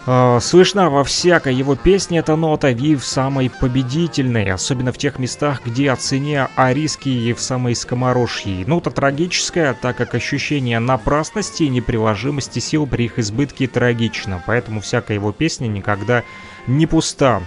Э, 0.08 0.39
слышна 0.41 0.89
во 0.89 1.03
всякой 1.03 1.53
его 1.53 1.75
песне 1.75 2.20
эта 2.20 2.36
нота 2.36 2.70
и 2.70 2.96
в 2.96 3.05
самой 3.05 3.50
победительной, 3.50 4.51
особенно 4.51 4.91
в 4.91 4.98
тех 4.98 5.20
местах, 5.20 5.62
где 5.63 5.91
о 5.91 5.96
цене 5.96 6.48
о 6.55 6.74
риске 6.74 7.12
и 7.12 7.34
в 7.34 7.39
самой 7.39 7.75
скоморожьей. 7.75 8.65
Нота 8.65 8.89
трагическая, 8.89 9.74
так 9.74 9.98
как 9.98 10.15
ощущение 10.15 10.79
напрасности 10.79 11.63
и 11.63 11.70
неприложимости 11.70 12.60
сил 12.60 12.88
при 12.88 13.05
их 13.05 13.20
избытке 13.20 13.67
трагично, 13.67 14.43
поэтому 14.46 14.81
всякая 14.81 15.15
его 15.15 15.31
песня 15.31 15.67
никогда 15.67 16.24
не 16.65 16.88
пуста. 16.88 17.41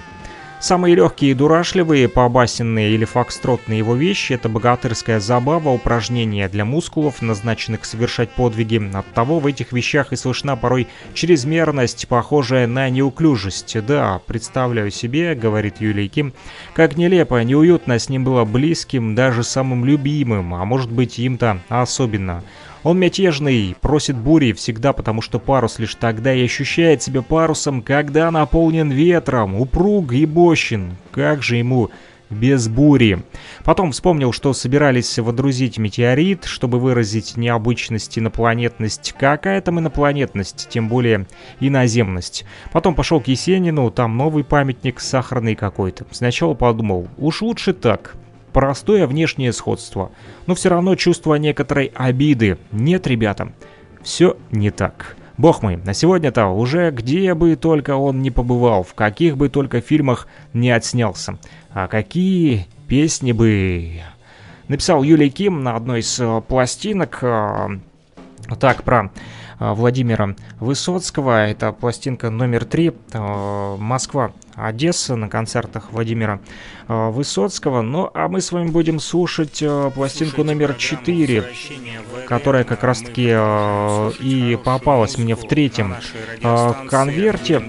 Самые 0.64 0.94
легкие 0.94 1.32
и 1.32 1.34
дурашливые, 1.34 2.08
побасенные 2.08 2.92
или 2.92 3.04
фокстротные 3.04 3.80
его 3.80 3.94
вещи– 3.94 4.32
это 4.32 4.48
богатырская 4.48 5.20
забава, 5.20 5.68
упражнения 5.68 6.48
для 6.48 6.64
мускулов, 6.64 7.20
назначенных 7.20 7.84
совершать 7.84 8.30
подвиги. 8.30 8.80
Оттого 8.94 9.40
в 9.40 9.46
этих 9.46 9.72
вещах 9.72 10.14
и 10.14 10.16
слышна 10.16 10.56
порой 10.56 10.88
чрезмерность, 11.12 12.08
похожая 12.08 12.66
на 12.66 12.88
неуклюжесть. 12.88 13.76
Да, 13.84 14.22
представляю 14.26 14.90
себе, 14.90 15.34
говорит 15.34 15.82
Юлий 15.82 16.08
Ким, 16.08 16.32
как 16.72 16.96
нелепо, 16.96 17.44
неуютно 17.44 17.98
с 17.98 18.08
ним 18.08 18.24
было 18.24 18.46
близким, 18.46 19.14
даже 19.14 19.44
самым 19.44 19.84
любимым, 19.84 20.54
а 20.54 20.64
может 20.64 20.90
быть 20.90 21.18
им-то 21.18 21.60
особенно. 21.68 22.42
Он 22.84 22.98
мятежный, 22.98 23.74
просит 23.80 24.16
бури 24.16 24.52
всегда, 24.52 24.92
потому 24.92 25.22
что 25.22 25.38
парус 25.38 25.78
лишь 25.78 25.94
тогда 25.94 26.34
и 26.34 26.44
ощущает 26.44 27.02
себя 27.02 27.22
парусом, 27.22 27.80
когда 27.80 28.30
наполнен 28.30 28.90
ветром, 28.90 29.58
упруг 29.58 30.12
и 30.12 30.26
мощен. 30.26 30.96
Как 31.10 31.42
же 31.42 31.56
ему 31.56 31.90
без 32.28 32.68
бури. 32.68 33.22
Потом 33.64 33.92
вспомнил, 33.92 34.32
что 34.32 34.52
собирались 34.52 35.18
водрузить 35.18 35.78
метеорит, 35.78 36.44
чтобы 36.44 36.78
выразить 36.78 37.38
необычность, 37.38 38.18
инопланетность. 38.18 39.14
Какая 39.18 39.62
там 39.62 39.80
инопланетность, 39.80 40.68
тем 40.68 40.88
более 40.88 41.26
иноземность. 41.60 42.44
Потом 42.72 42.94
пошел 42.94 43.20
к 43.20 43.28
Есенину, 43.28 43.90
там 43.90 44.16
новый 44.18 44.44
памятник 44.44 45.00
сахарный 45.00 45.54
какой-то. 45.54 46.06
Сначала 46.10 46.52
подумал, 46.52 47.08
уж 47.16 47.40
лучше 47.40 47.72
так 47.72 48.16
простое 48.54 49.06
внешнее 49.06 49.52
сходство. 49.52 50.12
Но 50.46 50.54
все 50.54 50.70
равно 50.70 50.94
чувство 50.94 51.34
некоторой 51.34 51.92
обиды. 51.94 52.56
Нет, 52.72 53.06
ребята, 53.06 53.52
все 54.02 54.38
не 54.50 54.70
так. 54.70 55.16
Бог 55.36 55.62
мой, 55.62 55.76
на 55.76 55.92
сегодня-то 55.92 56.46
уже 56.46 56.92
где 56.92 57.34
бы 57.34 57.56
только 57.56 57.96
он 57.96 58.22
не 58.22 58.30
побывал, 58.30 58.84
в 58.84 58.94
каких 58.94 59.36
бы 59.36 59.48
только 59.48 59.80
фильмах 59.80 60.28
не 60.52 60.70
отснялся. 60.70 61.38
А 61.72 61.88
какие 61.88 62.66
песни 62.88 63.32
бы... 63.32 64.00
Написал 64.68 65.02
Юлий 65.02 65.28
Ким 65.28 65.62
на 65.62 65.76
одной 65.76 66.00
из 66.00 66.18
э, 66.20 66.40
пластинок 66.48 67.18
э, 67.20 67.68
так 68.58 68.82
про 68.82 69.10
а, 69.58 69.74
Владимира 69.74 70.34
Высоцкого. 70.60 71.46
Это 71.46 71.72
пластинка 71.72 72.30
номер 72.30 72.64
три. 72.64 72.92
А, 73.12 73.76
Москва, 73.76 74.32
Одесса 74.56 75.16
на 75.16 75.28
концертах 75.28 75.92
Владимира 75.92 76.40
а, 76.88 77.10
Высоцкого. 77.10 77.82
Ну, 77.82 78.10
а 78.14 78.28
мы 78.28 78.40
с 78.40 78.52
вами 78.52 78.70
будем 78.70 79.00
слушать 79.00 79.62
пластинку 79.94 80.44
номер 80.44 80.74
четыре, 80.74 81.44
которая 82.26 82.64
как 82.64 82.84
раз-таки 82.84 83.34
и 84.20 84.56
попалась 84.64 85.18
мне 85.18 85.34
в 85.34 85.46
третьем 85.46 85.94
конверте. 86.88 87.62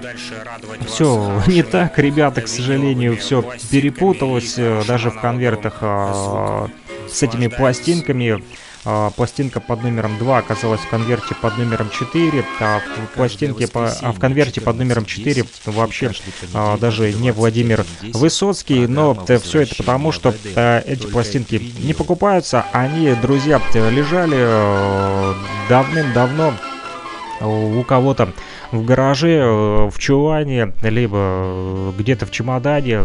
Все 0.87 1.41
не 1.47 1.63
так, 1.63 1.97
ребята, 1.99 2.41
к 2.41 2.47
сожалению, 2.47 3.17
все 3.17 3.43
перепуталось 3.69 4.55
даже 4.87 5.11
в 5.11 5.19
конвертах 5.19 5.79
с 5.81 7.23
этими 7.23 7.47
пластинками. 7.47 8.43
А, 8.87 9.09
пластинка 9.09 9.59
под 9.59 9.81
номером 9.81 10.17
2 10.19 10.37
оказалась 10.37 10.79
в 10.79 10.89
конверте 10.89 11.33
под 11.33 11.57
номером 11.57 11.89
4, 11.89 12.45
а 12.59 12.79
в 12.79 13.15
пластинке 13.15 13.67
по, 13.67 13.89
а 13.89 14.11
в 14.11 14.19
конверте 14.19 14.61
под 14.61 14.77
номером 14.77 15.05
4 15.05 15.43
вообще 15.65 16.11
а, 16.53 16.77
даже 16.77 17.11
не 17.13 17.31
Владимир 17.31 17.83
Высоцкий, 18.13 18.85
но 18.85 19.15
все 19.41 19.61
это 19.61 19.75
потому, 19.75 20.11
что 20.11 20.35
а, 20.55 20.83
эти 20.85 21.07
пластинки 21.07 21.73
не 21.79 21.95
покупаются, 21.95 22.65
они, 22.73 23.15
друзья, 23.15 23.59
лежали 23.73 24.37
э, 24.39 25.33
давным-давно 25.67 26.53
у 27.41 27.83
кого-то 27.83 28.33
в 28.71 28.85
гараже, 28.85 29.39
э, 29.39 29.89
в 29.89 29.97
чулане, 29.97 30.73
либо 30.83 31.17
э, 31.17 31.91
где-то 31.97 32.27
в 32.27 32.31
чемодане, 32.31 33.01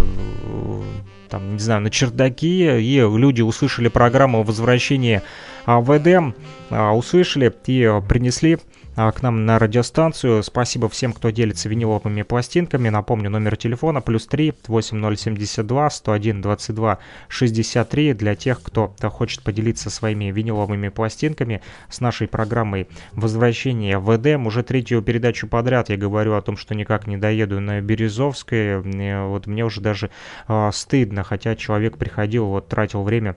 там, 1.30 1.54
не 1.54 1.58
знаю, 1.58 1.80
на 1.80 1.90
чердаке, 1.90 2.82
и 2.82 2.96
люди 2.99 3.40
услышали 3.40 3.88
программу 3.88 4.42
возвращения 4.42 5.22
ВД, 5.67 6.35
а, 6.71 6.95
услышали 6.95 7.52
и 7.67 8.00
принесли 8.09 8.59
а, 8.97 9.12
к 9.12 9.23
нам 9.23 9.47
на 9.47 9.59
радиостанцию. 9.59 10.43
Спасибо 10.43 10.88
всем, 10.88 11.12
кто 11.12 11.31
делится 11.31 11.69
виниловыми 11.69 12.23
пластинками. 12.23 12.88
Напомню, 12.88 13.31
номер 13.31 13.57
телефона 13.57 14.00
плюс 14.00 14.26
3 14.26 14.55
8072 14.67 15.90
101 15.90 16.43
22 16.43 16.99
63 17.29 18.14
для 18.14 18.35
тех, 18.35 18.62
кто 18.62 18.95
хочет 19.02 19.43
поделиться 19.43 19.90
своими 19.90 20.26
виниловыми 20.31 20.88
пластинками 20.88 21.62
с 21.88 22.00
нашей 22.00 22.29
программой 22.29 22.88
«Возвращение 23.12 23.99
в 23.99 24.14
Эдем». 24.14 24.46
Уже 24.46 24.62
третью 24.62 25.03
передачу 25.03 25.49
подряд 25.49 25.88
я 25.88 25.96
говорю 25.96 26.35
о 26.35 26.42
том, 26.42 26.57
что 26.57 26.75
никак 26.75 27.07
не 27.07 27.16
доеду 27.16 27.61
на 27.61 27.81
Березовское. 27.81 28.81
Вот 29.27 29.46
мне 29.46 29.64
уже 29.64 29.81
даже 29.81 30.11
э, 30.49 30.70
стыдно, 30.73 31.25
хотя 31.25 31.57
человек 31.57 31.96
приходил, 31.96 32.46
вот 32.46 32.68
тратил 32.68 33.03
время 33.03 33.37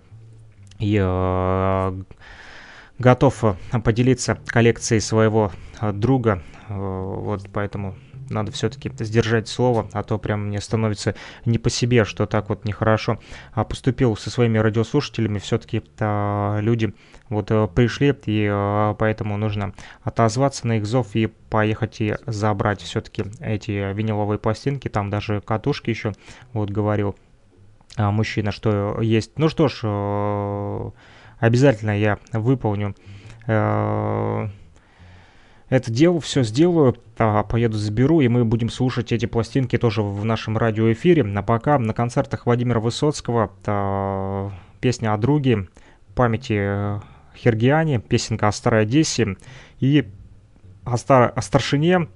и 0.83 0.99
э, 1.01 2.03
готов 2.99 3.43
э, 3.43 3.79
поделиться 3.79 4.37
коллекцией 4.45 4.99
своего 4.99 5.51
э, 5.79 5.91
друга. 5.93 6.43
Вот 6.69 7.45
поэтому 7.51 7.95
надо 8.29 8.51
все-таки 8.51 8.91
сдержать 8.99 9.47
слово, 9.47 9.89
а 9.91 10.01
то 10.03 10.17
прям 10.17 10.47
мне 10.47 10.61
становится 10.61 11.13
не 11.45 11.57
по 11.57 11.69
себе, 11.69 12.05
что 12.05 12.25
так 12.25 12.47
вот 12.49 12.63
нехорошо 12.65 13.19
а 13.51 13.63
поступил 13.65 14.15
со 14.15 14.29
своими 14.29 14.57
радиослушателями. 14.57 15.39
Все-таки 15.39 15.83
люди 15.99 16.93
вот 17.27 17.47
пришли, 17.75 18.15
и 18.25 18.95
поэтому 18.97 19.35
нужно 19.37 19.73
отозваться 20.03 20.65
на 20.67 20.77
их 20.77 20.85
зов 20.85 21.15
и 21.15 21.27
поехать 21.27 21.99
и 21.99 22.15
забрать 22.25 22.81
все-таки 22.81 23.25
эти 23.41 23.93
виниловые 23.93 24.39
пластинки. 24.39 24.87
Там 24.87 25.09
даже 25.09 25.41
катушки 25.41 25.89
еще, 25.89 26.13
вот 26.53 26.71
говорил 26.71 27.17
мужчина, 27.97 28.51
что 28.51 29.01
есть. 29.01 29.37
Ну 29.37 29.49
что 29.49 29.67
ж, 29.67 30.93
Обязательно 31.43 31.99
я 31.99 32.19
выполню 32.31 32.95
э, 33.47 34.47
это 35.67 35.91
дело, 35.91 36.21
все 36.21 36.43
сделаю, 36.43 36.95
а, 37.17 37.43
поеду 37.43 37.77
заберу, 37.77 38.21
и 38.21 38.29
мы 38.29 38.45
будем 38.45 38.69
слушать 38.69 39.11
эти 39.11 39.25
пластинки 39.25 39.77
тоже 39.77 40.03
в 40.03 40.23
нашем 40.23 40.57
радиоэфире. 40.57 41.25
А 41.35 41.41
пока 41.41 41.77
на 41.79 41.93
концертах 41.93 42.45
Владимира 42.45 42.79
Высоцкого 42.79 43.51
а, 43.65 44.51
песня 44.79 45.13
о 45.13 45.17
друге, 45.17 45.67
памяти 46.15 46.59
э, 46.59 46.99
Хергиане, 47.35 47.99
песенка 47.99 48.47
о 48.47 48.51
Старой 48.53 48.83
Одессе 48.83 49.35
и 49.79 50.07
о, 50.85 50.95
стар... 50.95 51.33
о 51.35 51.41
старшине 51.41 52.07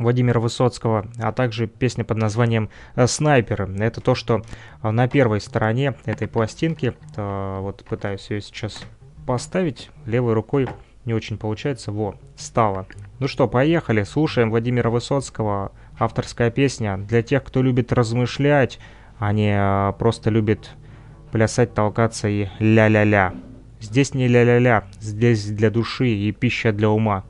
Владимира 0.00 0.40
Высоцкого, 0.40 1.06
а 1.18 1.30
также 1.30 1.66
песня 1.66 2.04
под 2.04 2.16
названием 2.16 2.70
э, 2.96 3.06
«Снайпер». 3.06 3.70
Это 3.78 4.00
то, 4.00 4.14
что 4.14 4.42
э, 4.82 4.90
на 4.90 5.06
первой 5.08 5.40
стороне 5.40 5.94
этой 6.06 6.26
пластинки, 6.26 6.94
э, 7.16 7.58
вот 7.60 7.84
пытаюсь 7.84 8.30
ее 8.30 8.40
сейчас 8.40 8.82
поставить 9.26 9.90
левой 10.06 10.32
рукой, 10.32 10.68
не 11.04 11.12
очень 11.12 11.36
получается, 11.36 11.92
во, 11.92 12.16
стало. 12.34 12.86
Ну 13.18 13.28
что, 13.28 13.46
поехали, 13.46 14.02
слушаем 14.02 14.50
Владимира 14.50 14.88
Высоцкого, 14.88 15.72
авторская 15.98 16.50
песня 16.50 16.96
для 16.96 17.22
тех, 17.22 17.44
кто 17.44 17.62
любит 17.62 17.92
размышлять, 17.92 18.78
а 19.18 19.32
не 19.34 19.92
просто 19.98 20.30
любит 20.30 20.70
плясать, 21.30 21.74
толкаться 21.74 22.26
и 22.28 22.48
ля-ля-ля. 22.58 23.34
Здесь 23.80 24.14
не 24.14 24.28
ля-ля-ля, 24.28 24.84
здесь 24.98 25.44
для 25.50 25.70
души 25.70 26.08
и 26.08 26.32
пища 26.32 26.72
для 26.72 26.88
ума. 26.88 27.24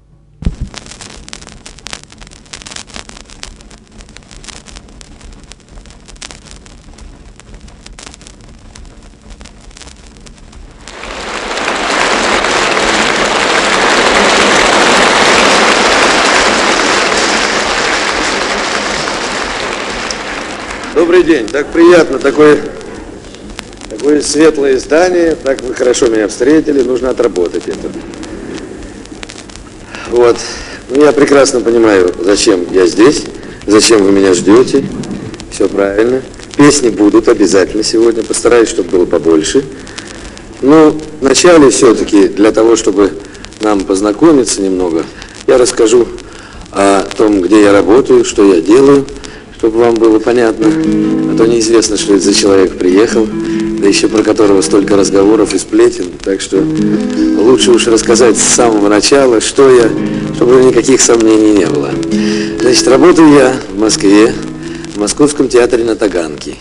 Добрый 21.21 21.37
день. 21.37 21.49
Так 21.49 21.67
приятно, 21.67 22.19
такое, 22.19 22.59
такое 23.91 24.23
светлое 24.23 24.79
здание. 24.79 25.35
Так 25.35 25.61
вы 25.61 25.75
хорошо 25.75 26.07
меня 26.07 26.29
встретили. 26.29 26.81
Нужно 26.81 27.11
отработать 27.11 27.65
это. 27.67 27.93
Вот. 30.11 30.39
Ну, 30.89 31.05
я 31.05 31.13
прекрасно 31.13 31.61
понимаю, 31.61 32.11
зачем 32.21 32.67
я 32.73 32.87
здесь, 32.87 33.25
зачем 33.67 34.03
вы 34.03 34.13
меня 34.13 34.33
ждете. 34.33 34.83
Все 35.53 35.69
правильно. 35.69 36.23
Песни 36.57 36.89
будут 36.89 37.29
обязательно 37.29 37.83
сегодня. 37.83 38.23
Постараюсь, 38.23 38.71
чтобы 38.71 38.89
было 38.89 39.05
побольше. 39.05 39.63
Ну, 40.63 40.99
вначале 41.21 41.69
все-таки, 41.69 42.29
для 42.29 42.51
того, 42.51 42.77
чтобы 42.77 43.13
нам 43.61 43.81
познакомиться 43.81 44.63
немного, 44.63 45.05
я 45.47 45.59
расскажу 45.59 46.09
о 46.73 47.03
том, 47.15 47.43
где 47.43 47.61
я 47.61 47.73
работаю, 47.73 48.25
что 48.25 48.55
я 48.55 48.63
делаю– 48.63 49.05
чтобы 49.61 49.81
вам 49.81 49.95
было 49.95 50.19
понятно. 50.19 50.69
А 50.69 51.37
то 51.37 51.45
неизвестно, 51.45 51.99
что 51.99 52.15
это 52.15 52.25
за 52.25 52.33
человек 52.33 52.79
приехал, 52.79 53.29
да 53.79 53.87
еще 53.87 54.09
про 54.09 54.23
которого 54.23 54.63
столько 54.63 54.97
разговоров 54.97 55.53
и 55.53 55.59
сплетен. 55.59 56.07
Так 56.25 56.41
что 56.41 56.65
лучше 57.37 57.71
уж 57.71 57.87
рассказать 57.87 58.39
с 58.39 58.43
самого 58.43 58.89
начала, 58.89 59.43
что 59.43 59.69
я, 59.71 59.91
чтобы 60.35 60.65
никаких 60.65 61.03
сомнений 61.03 61.59
не 61.59 61.67
было. 61.67 61.91
Значит, 62.59 62.89
работаю 62.89 63.35
я 63.35 63.55
в 63.71 63.79
Москве, 63.79 64.33
в 64.95 64.99
Московском 64.99 65.51
театре 65.51 65.85
на 65.85 65.95
Таганке. 65.95 66.55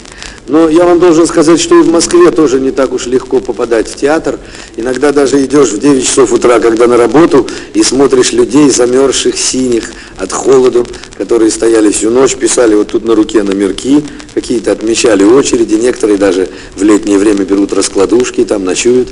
Но 0.50 0.68
я 0.68 0.84
вам 0.84 1.00
должен 1.00 1.28
сказать, 1.28 1.62
что 1.62 1.80
и 1.80 1.84
в 1.84 1.92
Москве 1.92 2.32
тоже 2.32 2.60
не 2.60 2.72
так 2.72 2.92
уж 2.92 3.06
легко 3.06 3.40
попадать 3.40 3.88
в 3.88 3.96
театр. 3.96 4.40
Иногда 4.78 5.12
даже 5.12 5.46
идешь 5.46 5.70
в 5.70 5.80
9 5.80 6.04
часов 6.04 6.34
утра, 6.34 6.60
когда 6.60 6.88
на 6.88 6.98
работу, 6.98 7.48
и 7.76 7.84
смотришь 7.84 8.34
людей, 8.34 8.72
замерзших, 8.72 9.38
синих 9.38 9.92
от 10.18 10.34
холоду, 10.34 10.88
которые 11.20 11.52
стояли 11.52 11.92
всю 11.92 12.10
ночь, 12.10 12.36
писали 12.36 12.74
вот 12.74 12.88
тут 12.88 13.06
на 13.06 13.14
руке 13.14 13.44
номерки, 13.44 14.04
какие-то 14.34 14.72
отмечали 14.72 15.24
очереди, 15.24 15.76
некоторые 15.76 16.18
даже 16.18 16.50
в 16.76 16.82
летнее 16.82 17.20
время 17.20 17.46
берут 17.46 17.72
раскладушки, 17.72 18.44
там 18.44 18.66
ночуют. 18.66 19.10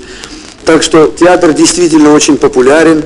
Так 0.65 0.81
что 0.81 1.13
театр 1.17 1.53
действительно 1.53 2.13
очень 2.13 2.37
популярен 2.37 3.03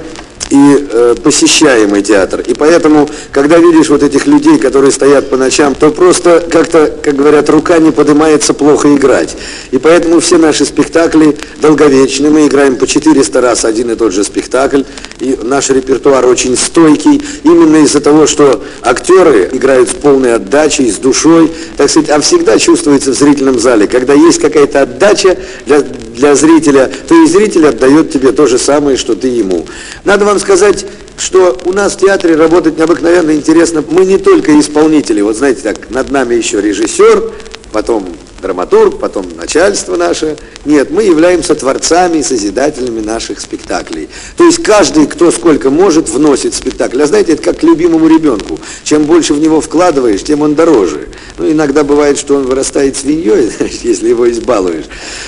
и 0.49 0.87
э, 0.89 1.15
посещаемый 1.23 2.01
театр. 2.01 2.41
И 2.41 2.53
поэтому, 2.53 3.09
когда 3.31 3.57
видишь 3.57 3.89
вот 3.89 4.03
этих 4.03 4.27
людей, 4.27 4.57
которые 4.59 4.91
стоят 4.91 5.29
по 5.29 5.37
ночам, 5.37 5.75
то 5.75 5.91
просто 5.91 6.45
как-то, 6.49 6.93
как 7.01 7.15
говорят, 7.15 7.49
рука 7.49 7.77
не 7.79 7.91
поднимается 7.91 8.53
плохо 8.53 8.93
играть. 8.95 9.35
И 9.71 9.77
поэтому 9.77 10.19
все 10.19 10.37
наши 10.37 10.65
спектакли 10.65 11.37
долговечны. 11.61 12.29
Мы 12.29 12.47
играем 12.47 12.75
по 12.75 12.87
400 12.87 13.41
раз 13.41 13.65
один 13.65 13.91
и 13.91 13.95
тот 13.95 14.11
же 14.13 14.23
спектакль. 14.23 14.83
И 15.19 15.37
наш 15.43 15.69
репертуар 15.69 16.25
очень 16.25 16.57
стойкий. 16.57 17.21
Именно 17.43 17.77
из-за 17.83 18.01
того, 18.01 18.27
что 18.27 18.63
актеры 18.81 19.49
играют 19.53 19.89
с 19.89 19.93
полной 19.93 20.35
отдачей, 20.35 20.91
с 20.91 20.97
душой, 20.97 21.51
так 21.77 21.89
сказать, 21.89 22.09
а 22.09 22.19
всегда 22.19 22.57
чувствуется 22.57 23.11
в 23.11 23.15
зрительном 23.15 23.59
зале, 23.59 23.87
когда 23.87 24.13
есть 24.13 24.39
какая-то 24.39 24.81
отдача 24.81 25.37
для, 25.65 25.81
для 25.81 26.35
зрителя, 26.35 26.91
то 27.07 27.23
и 27.23 27.27
зритель 27.27 27.67
отдает 27.67 28.11
тебе 28.11 28.31
то 28.31 28.47
же 28.47 28.57
самое, 28.57 28.97
что 28.97 29.15
ты 29.15 29.27
ему. 29.27 29.65
Надо 30.03 30.25
вам 30.31 30.39
сказать, 30.39 30.85
что 31.17 31.59
у 31.65 31.73
нас 31.73 31.93
в 31.93 31.97
театре 31.97 32.35
работать 32.35 32.77
необыкновенно 32.77 33.31
интересно. 33.35 33.83
Мы 33.89 34.05
не 34.05 34.17
только 34.17 34.57
исполнители, 34.57 35.19
вот 35.19 35.35
знаете, 35.35 35.61
так, 35.61 35.89
над 35.89 36.09
нами 36.09 36.35
еще 36.35 36.61
режиссер, 36.61 37.33
потом 37.73 38.07
драматург, 38.41 38.99
потом 38.99 39.25
начальство 39.37 39.95
наше. 39.95 40.37
Нет, 40.65 40.91
мы 40.91 41.03
являемся 41.03 41.55
творцами 41.55 42.19
и 42.19 42.23
созидателями 42.23 42.99
наших 42.99 43.39
спектаклей. 43.39 44.09
То 44.37 44.45
есть 44.45 44.63
каждый, 44.63 45.07
кто 45.07 45.31
сколько 45.31 45.69
может, 45.69 46.09
вносит 46.09 46.53
спектакль. 46.53 47.01
А 47.01 47.05
знаете, 47.05 47.33
это 47.33 47.43
как 47.43 47.59
к 47.59 47.63
любимому 47.63 48.07
ребенку. 48.07 48.59
Чем 48.83 49.03
больше 49.03 49.33
в 49.33 49.39
него 49.39 49.61
вкладываешь, 49.61 50.23
тем 50.23 50.41
он 50.41 50.55
дороже. 50.55 51.07
Ну, 51.37 51.51
иногда 51.51 51.83
бывает, 51.83 52.17
что 52.17 52.35
он 52.35 52.45
вырастает 52.45 52.97
свиньей, 52.97 53.51
если 53.83 54.09
его 54.09 54.29
избалуешь. 54.29 54.85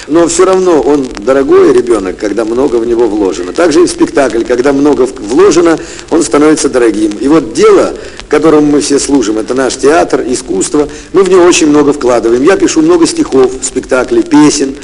Но 0.08 0.28
все 0.28 0.46
равно 0.46 0.82
он 0.82 1.08
дорогой 1.20 1.74
ребенок, 1.74 2.18
когда 2.18 2.46
много 2.46 2.78
в 2.78 2.86
него 2.86 3.08
вложено. 3.08 3.54
Также 3.54 3.84
и 3.84 3.88
спектакль, 3.88 4.44
когда 4.44 4.74
много 4.74 5.08
вложено, 5.18 5.78
он 6.10 6.24
становится 6.24 6.70
дорогим. 6.70 7.12
И 7.20 7.28
вот 7.28 7.54
дело, 7.54 7.94
которому 8.30 8.68
мы 8.68 8.82
все 8.82 9.00
служим, 9.00 9.38
это 9.38 9.54
наш 9.54 9.76
театр, 9.78 10.24
искусство, 10.28 10.88
мы 11.14 11.24
в 11.24 11.30
него 11.30 11.44
очень 11.44 11.68
много 11.68 11.94
вкладываем. 11.94 12.44
Я 12.44 12.58
пишу 12.58 12.82
много 12.82 13.06
стихов, 13.06 13.52
спектаклей, 13.62 14.24
песен. 14.24 14.76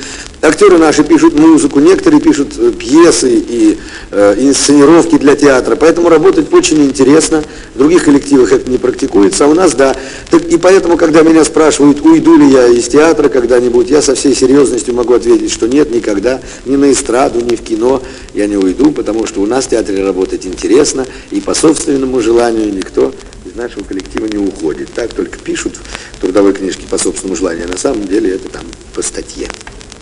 Актеры 0.42 0.78
наши 0.78 1.04
пишут 1.04 1.38
музыку, 1.38 1.82
некоторые 1.82 2.22
пишут 2.22 2.54
э, 2.58 2.72
пьесы 2.72 3.30
и 3.30 3.78
э, 4.12 4.36
инсценировки 4.38 5.18
для 5.18 5.36
театра. 5.36 5.76
Поэтому 5.76 6.08
работать 6.08 6.54
очень 6.54 6.82
интересно. 6.86 7.44
В 7.76 7.78
других 7.78 8.06
коллективах 8.06 8.54
это 8.54 8.72
не 8.72 8.78
практикуется, 8.78 9.44
а 9.44 9.48
у 9.50 9.54
нас 9.54 9.74
да. 9.74 9.98
Так, 10.32 10.46
и 10.46 10.58
поэтому, 10.58 10.96
когда 10.96 11.24
меня 11.24 11.44
спрашивают, 11.44 12.00
уйду 12.06 12.38
ли 12.38 12.50
я 12.52 12.68
из 12.68 12.88
театра 12.88 13.28
когда-нибудь, 13.28 13.90
я 13.90 14.02
со 14.02 14.16
всей 14.16 14.34
серьезностью 14.34 14.96
могу 14.96 15.14
ответить, 15.14 15.52
что 15.52 15.68
нет, 15.68 15.94
никогда, 15.94 16.40
ни 16.66 16.78
на 16.78 16.90
эстраду, 16.90 17.42
ни 17.42 17.58
в 17.58 17.62
кино 17.62 18.02
я 18.34 18.48
не 18.48 18.56
уйду, 18.56 18.92
потому 18.92 19.28
что 19.28 19.42
у 19.42 19.46
нас 19.46 19.66
в 19.66 19.70
театре 19.72 20.06
работать 20.06 20.46
интересно, 20.46 21.06
и 21.32 21.42
по 21.42 21.54
собственному 21.54 22.22
желанию 22.22 22.74
никто 22.74 23.14
из 23.46 23.56
нашего 23.56 23.84
коллектива 23.84 24.26
не 24.28 24.38
уходит. 24.38 24.94
Так 24.96 25.14
только 25.14 25.38
пишут 25.38 25.74
в 26.14 26.22
трудовой 26.22 26.54
книжке 26.54 26.84
по 26.90 26.98
собственному 26.98 27.36
желанию, 27.36 27.66
а 27.68 27.72
на 27.74 27.78
самом 27.78 28.08
деле 28.08 28.36
это 28.36 28.48
там 28.48 28.64
по 28.96 29.02
статье. 29.02 29.50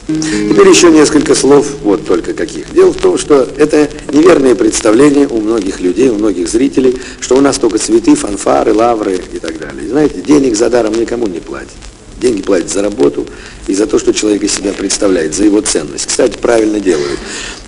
Теперь 0.08 0.70
еще 0.70 0.90
несколько 0.90 1.36
слов, 1.36 1.68
вот 1.84 2.06
только 2.06 2.34
каких. 2.34 2.74
Дело 2.74 2.94
в 2.94 2.98
том, 2.98 3.18
что 3.18 3.48
это 3.58 3.90
неверное 4.14 4.56
представление 4.56 5.28
у 5.28 5.42
многих 5.42 5.82
людей, 5.82 6.10
у 6.10 6.16
многих 6.16 6.48
зрителей, 6.48 6.98
что 7.20 7.36
у 7.36 7.42
нас 7.42 7.58
только 7.58 7.78
цветы, 7.78 8.16
фанфары, 8.16 8.74
лавры 8.74 9.20
и 9.34 9.40
так 9.40 9.60
далее. 9.60 9.90
Знаете, 9.90 10.22
денег 10.22 10.56
за 10.56 10.70
даром 10.70 10.94
никому 10.94 11.28
не 11.28 11.40
платят. 11.40 11.76
Деньги 12.22 12.42
платят 12.42 12.70
за 12.70 12.82
работу 12.82 13.28
и 13.68 13.74
за 13.74 13.86
то, 13.86 14.00
что 14.00 14.14
человек 14.14 14.44
из 14.44 14.54
себя 14.54 14.74
представляет, 14.74 15.36
за 15.36 15.44
его 15.44 15.62
ценность. 15.62 16.08
Кстати, 16.08 16.38
правильно 16.38 16.80
делают. 16.80 17.20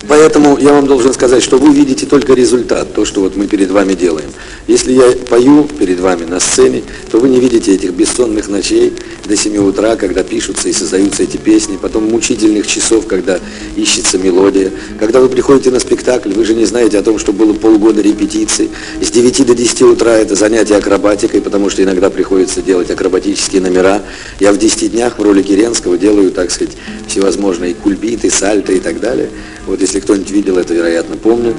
Поэтому 0.08 0.58
я 0.58 0.72
вам 0.72 0.86
должен 0.86 1.12
сказать, 1.12 1.42
что 1.42 1.58
вы 1.58 1.74
видите 1.74 2.06
только 2.06 2.32
результат, 2.32 2.94
то, 2.94 3.04
что 3.04 3.20
вот 3.20 3.36
мы 3.36 3.46
перед 3.46 3.70
вами 3.70 3.92
делаем. 3.92 4.30
Если 4.66 4.92
я 4.92 5.12
пою 5.28 5.64
перед 5.64 6.00
вами 6.00 6.24
на 6.24 6.40
сцене, 6.40 6.82
то 7.10 7.18
вы 7.18 7.28
не 7.28 7.38
видите 7.38 7.74
этих 7.74 7.92
бессонных 7.92 8.48
ночей 8.48 8.94
до 9.26 9.36
7 9.36 9.56
утра, 9.58 9.96
когда 9.96 10.22
пишутся 10.22 10.68
и 10.68 10.72
создаются 10.72 11.22
эти 11.22 11.36
песни, 11.36 11.78
потом 11.80 12.08
мучительных 12.08 12.66
часов, 12.66 13.06
когда 13.06 13.38
ищется 13.76 14.18
мелодия. 14.18 14.72
Когда 14.98 15.20
вы 15.20 15.28
приходите 15.28 15.70
на 15.70 15.80
спектакль, 15.80 16.32
вы 16.32 16.44
же 16.44 16.54
не 16.54 16.64
знаете 16.64 16.98
о 16.98 17.02
том, 17.02 17.18
что 17.18 17.32
было 17.32 17.52
полгода 17.52 18.00
репетиций. 18.00 18.70
С 19.02 19.10
9 19.10 19.46
до 19.46 19.54
10 19.54 19.82
утра 19.82 20.12
это 20.16 20.34
занятие 20.34 20.76
акробатикой, 20.76 21.42
потому 21.42 21.68
что 21.68 21.82
иногда 21.82 22.08
приходится 22.08 22.62
делать 22.62 22.90
акробатические 22.90 23.60
номера. 23.60 24.02
Я 24.40 24.52
в 24.52 24.58
10 24.58 24.92
днях 24.92 25.18
в 25.18 25.22
роли 25.22 25.42
Керенского 25.42 25.89
делаю, 25.96 26.30
так 26.30 26.50
сказать, 26.50 26.76
всевозможные 27.06 27.74
кульбиты, 27.74 28.30
сальто 28.30 28.72
и 28.72 28.80
так 28.80 29.00
далее. 29.00 29.28
Вот 29.66 29.80
если 29.80 30.00
кто-нибудь 30.00 30.30
видел 30.30 30.58
это, 30.58 30.74
вероятно, 30.74 31.16
помнит. 31.16 31.54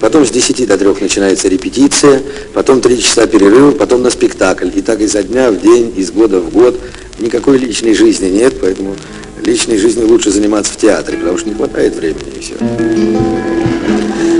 Потом 0.00 0.26
с 0.26 0.30
10 0.30 0.66
до 0.66 0.76
3 0.76 0.88
начинается 1.00 1.48
репетиция, 1.48 2.22
потом 2.52 2.80
3 2.80 3.02
часа 3.02 3.26
перерыв, 3.26 3.78
потом 3.78 4.02
на 4.02 4.10
спектакль. 4.10 4.68
И 4.74 4.82
так 4.82 5.00
изо 5.00 5.22
дня 5.22 5.50
в 5.50 5.60
день, 5.60 5.92
из 5.96 6.10
года 6.10 6.40
в 6.40 6.50
год. 6.50 6.78
Никакой 7.18 7.58
личной 7.58 7.94
жизни 7.94 8.28
нет, 8.28 8.54
поэтому 8.60 8.94
личной 9.42 9.78
жизнью 9.78 10.06
лучше 10.08 10.30
заниматься 10.30 10.72
в 10.72 10.76
театре, 10.76 11.16
потому 11.18 11.38
что 11.38 11.48
не 11.48 11.54
хватает 11.54 11.96
времени 11.96 12.32
и 12.36 12.40
все. 12.40 13.65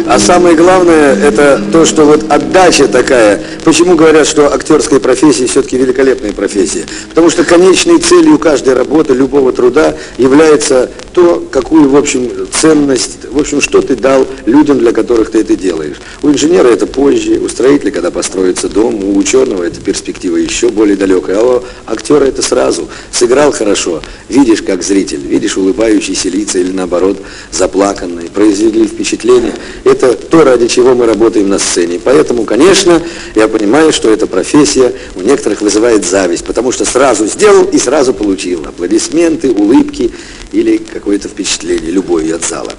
А 0.09 0.21
самое 0.21 0.55
главное, 0.55 1.17
это 1.17 1.61
то, 1.73 1.85
что 1.85 2.05
вот 2.05 2.27
отдача 2.29 2.87
такая. 2.87 3.43
Почему 3.65 3.97
говорят, 3.97 4.29
что 4.29 4.55
актерская 4.55 5.01
профессия 5.01 5.47
все-таки 5.47 5.77
великолепная 5.77 6.33
профессия? 6.33 6.85
Потому 7.09 7.29
что 7.29 7.43
конечной 7.43 7.99
целью 7.99 8.39
каждой 8.39 8.75
работы, 8.75 9.15
любого 9.15 9.53
труда 9.53 9.97
является 10.17 10.91
то, 11.13 11.45
какую, 11.51 11.89
в 11.89 11.97
общем, 11.97 12.31
ценность, 12.53 13.19
в 13.31 13.41
общем, 13.41 13.61
что 13.61 13.83
ты 13.83 13.97
дал 13.97 14.27
людям, 14.45 14.79
для 14.79 14.93
которых 14.93 15.31
ты 15.31 15.41
это 15.41 15.57
делаешь. 15.57 15.97
У 16.23 16.29
инженера 16.29 16.69
это 16.69 16.87
позже, 16.87 17.41
у 17.41 17.49
строителя, 17.49 17.91
когда 17.91 18.11
построится 18.13 18.69
дом, 18.69 19.03
у 19.03 19.17
ученого 19.17 19.65
это 19.65 19.81
перспектива 19.81 20.37
еще 20.37 20.69
более 20.69 20.97
далекая, 20.97 21.39
а 21.39 21.43
у 21.43 21.65
актера 21.87 22.27
это 22.27 22.43
сразу. 22.43 22.89
Сыграл 23.11 23.51
хорошо, 23.51 24.03
видишь, 24.29 24.63
как 24.63 24.83
зритель, 24.83 25.21
видишь 25.27 25.57
улыбающиеся 25.57 26.29
лица 26.29 26.59
или 26.59 26.71
наоборот 26.71 27.19
заплаканные, 27.51 28.29
произвели 28.29 28.87
впечатление. 28.87 29.55
Это 29.85 29.96
то, 29.99 30.45
ради 30.45 30.69
чего 30.69 30.95
мы 30.95 31.07
работаем 31.07 31.49
на 31.49 31.59
сцене. 31.59 32.01
Поэтому, 32.03 32.45
конечно, 32.45 33.03
я 33.35 33.49
понимаю, 33.49 33.93
что 33.93 34.11
эта 34.11 34.27
профессия 34.27 34.93
у 35.15 35.21
некоторых 35.21 35.61
вызывает 35.61 36.05
зависть, 36.05 36.45
потому 36.45 36.73
что 36.73 36.85
сразу 36.85 37.27
сделал 37.27 37.65
и 37.65 37.79
сразу 37.79 38.15
получил 38.15 38.65
аплодисменты, 38.67 39.51
улыбки 39.51 40.13
или 40.53 40.79
какое-то 40.79 41.29
впечатление, 41.29 41.91
любое 41.91 42.35
от 42.35 42.45
зала. 42.45 42.73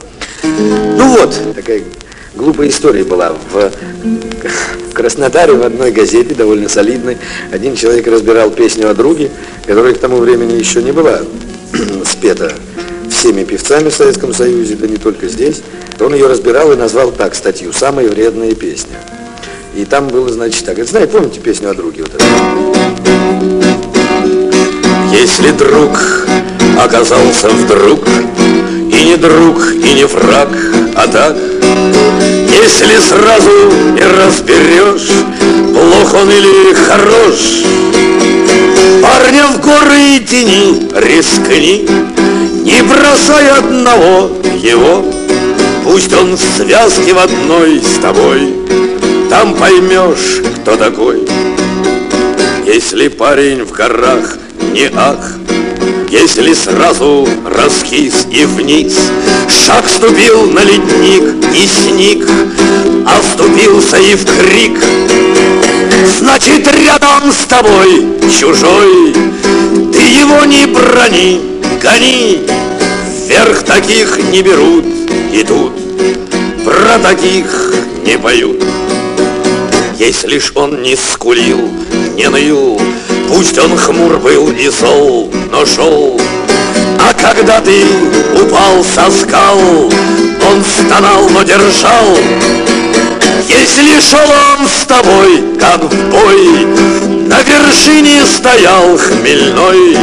Ну 0.44 1.18
вот, 1.18 1.36
такая 1.56 1.82
глупая 2.36 2.70
история 2.70 3.04
была. 3.04 3.36
В 3.52 3.72
Краснодаре 4.94 5.54
в 5.54 5.64
одной 5.64 5.92
газете, 5.92 6.34
довольно 6.34 6.70
солидной, 6.70 7.18
один 7.52 7.76
человек 7.76 8.08
разбирал 8.08 8.52
песню 8.52 8.90
о 8.90 8.94
друге, 8.94 9.32
которая 9.66 9.94
к 9.94 10.00
тому 10.00 10.18
времени 10.18 10.54
еще 10.54 10.82
не 10.82 10.92
была 10.92 11.20
спета 12.06 12.54
всеми 13.28 13.44
певцами 13.44 13.90
в 13.90 13.94
Советском 13.94 14.34
Союзе, 14.34 14.76
да 14.76 14.88
не 14.88 14.96
только 14.96 15.28
здесь. 15.28 15.62
Он 16.00 16.14
ее 16.14 16.28
разбирал 16.28 16.72
и 16.72 16.78
назвал 16.78 17.12
так 17.12 17.36
статью 17.36 17.74
«Самая 17.74 18.08
вредная 18.08 18.56
песня». 18.56 18.96
И 19.76 19.84
там 19.84 20.08
было, 20.08 20.30
значит, 20.30 20.64
так. 20.64 20.82
Знаете, 20.86 21.12
помните 21.12 21.42
песню 21.42 21.72
о 21.72 21.74
друге? 21.74 22.04
Вот 22.04 22.16
эту? 22.16 22.24
Если 25.12 25.52
друг 25.52 26.26
оказался 26.82 27.50
вдруг 27.50 28.00
И 28.94 29.04
не 29.04 29.18
друг, 29.18 29.62
и 29.74 29.94
не 29.94 30.06
враг, 30.06 30.50
а 30.96 31.08
так 31.08 31.36
Если 32.50 32.98
сразу 32.98 33.52
не 33.92 34.04
разберешь 34.04 35.12
Плох 35.74 36.14
он 36.14 36.32
или 36.32 36.74
хорош 36.74 37.64
Парня 39.02 39.48
в 39.48 39.60
горы 39.60 40.20
тени 40.26 40.90
рискни 40.96 42.17
Не 42.68 42.82
бросай 42.82 43.50
одного 43.50 44.30
его. 44.58 45.06
Пусть 45.86 46.12
он 46.12 46.36
в 46.36 46.42
связке 46.42 47.14
в 47.14 47.18
одной 47.18 47.82
с 47.82 47.98
тобой 48.02 48.54
Там 49.30 49.56
поймешь, 49.56 50.42
кто 50.58 50.76
такой. 50.76 51.26
Если 52.66 53.08
парень 53.08 53.64
в 53.64 53.72
горах 53.72 54.38
не 54.74 54.92
ах 54.94 55.38
если 56.10 56.54
сразу 56.54 57.28
раскис 57.46 58.28
и 58.32 58.46
вниз 58.46 58.96
Шаг 59.50 59.86
ступил 59.88 60.50
на 60.52 60.64
ледник 60.64 61.24
и 61.54 61.68
сник 61.68 62.26
Оступился 63.06 63.98
и 63.98 64.16
в 64.16 64.26
крик 64.26 64.80
Значит, 66.20 66.68
рядом 66.68 67.32
с 67.32 67.46
тобой 67.46 68.06
чужой 68.40 69.14
Ты 69.92 70.02
его 70.02 70.46
не 70.46 70.66
брони, 70.66 71.57
гони 71.82 72.46
Вверх 73.28 73.64
таких 73.64 74.20
не 74.32 74.42
берут, 74.42 74.86
идут 75.34 75.74
Про 76.64 76.98
таких 77.00 77.74
не 78.06 78.18
поют. 78.18 78.64
Если 79.98 80.40
ж 80.40 80.52
он 80.56 80.82
не 80.82 80.96
скулил, 80.96 81.70
не 82.16 82.30
ныл 82.30 82.80
Пусть 83.28 83.58
он 83.58 83.78
хмур 83.78 84.18
был 84.18 84.50
и 84.52 84.70
зол, 84.70 85.32
но 85.52 85.66
шел. 85.66 86.20
А 87.00 87.14
когда 87.14 87.60
ты 87.60 87.84
упал 88.34 88.84
со 88.84 89.12
скал 89.12 89.58
Он 89.60 90.64
стонал, 90.64 91.30
но 91.30 91.44
держал. 91.44 92.18
Если 93.48 94.00
шел 94.00 94.30
он 94.60 94.68
с 94.68 94.86
тобой, 94.86 95.44
как 95.60 95.84
в 95.84 96.10
бой 96.10 96.66
На 97.28 97.42
вершине 97.42 98.22
стоял 98.26 98.98
хмельной 98.98 99.98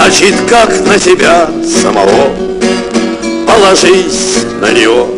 Значит, 0.00 0.36
как 0.48 0.70
на 0.86 0.96
тебя 0.96 1.50
самого 1.82 2.30
Положись 3.44 4.44
на 4.60 4.70
него 4.70 5.08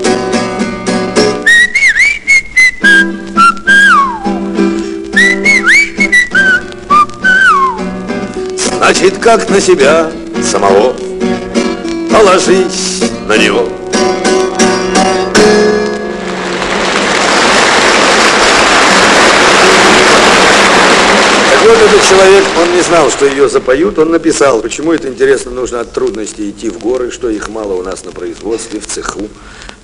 Значит, 8.78 9.18
как 9.18 9.50
на 9.50 9.60
себя 9.60 10.10
самого 10.42 10.94
Положись 12.10 13.02
на 13.28 13.36
него 13.36 13.79
вот 21.70 21.78
этот 21.78 22.02
человек, 22.08 22.44
он 22.60 22.74
не 22.74 22.82
знал, 22.82 23.10
что 23.10 23.26
ее 23.26 23.48
запоют, 23.48 23.96
он 23.98 24.10
написал, 24.10 24.60
почему 24.60 24.92
это 24.92 25.06
интересно, 25.06 25.52
нужно 25.52 25.80
от 25.80 25.92
трудностей 25.92 26.50
идти 26.50 26.68
в 26.68 26.78
горы, 26.78 27.12
что 27.12 27.30
их 27.30 27.48
мало 27.48 27.74
у 27.74 27.82
нас 27.82 28.04
на 28.04 28.10
производстве, 28.10 28.80
в 28.80 28.86
цеху. 28.86 29.28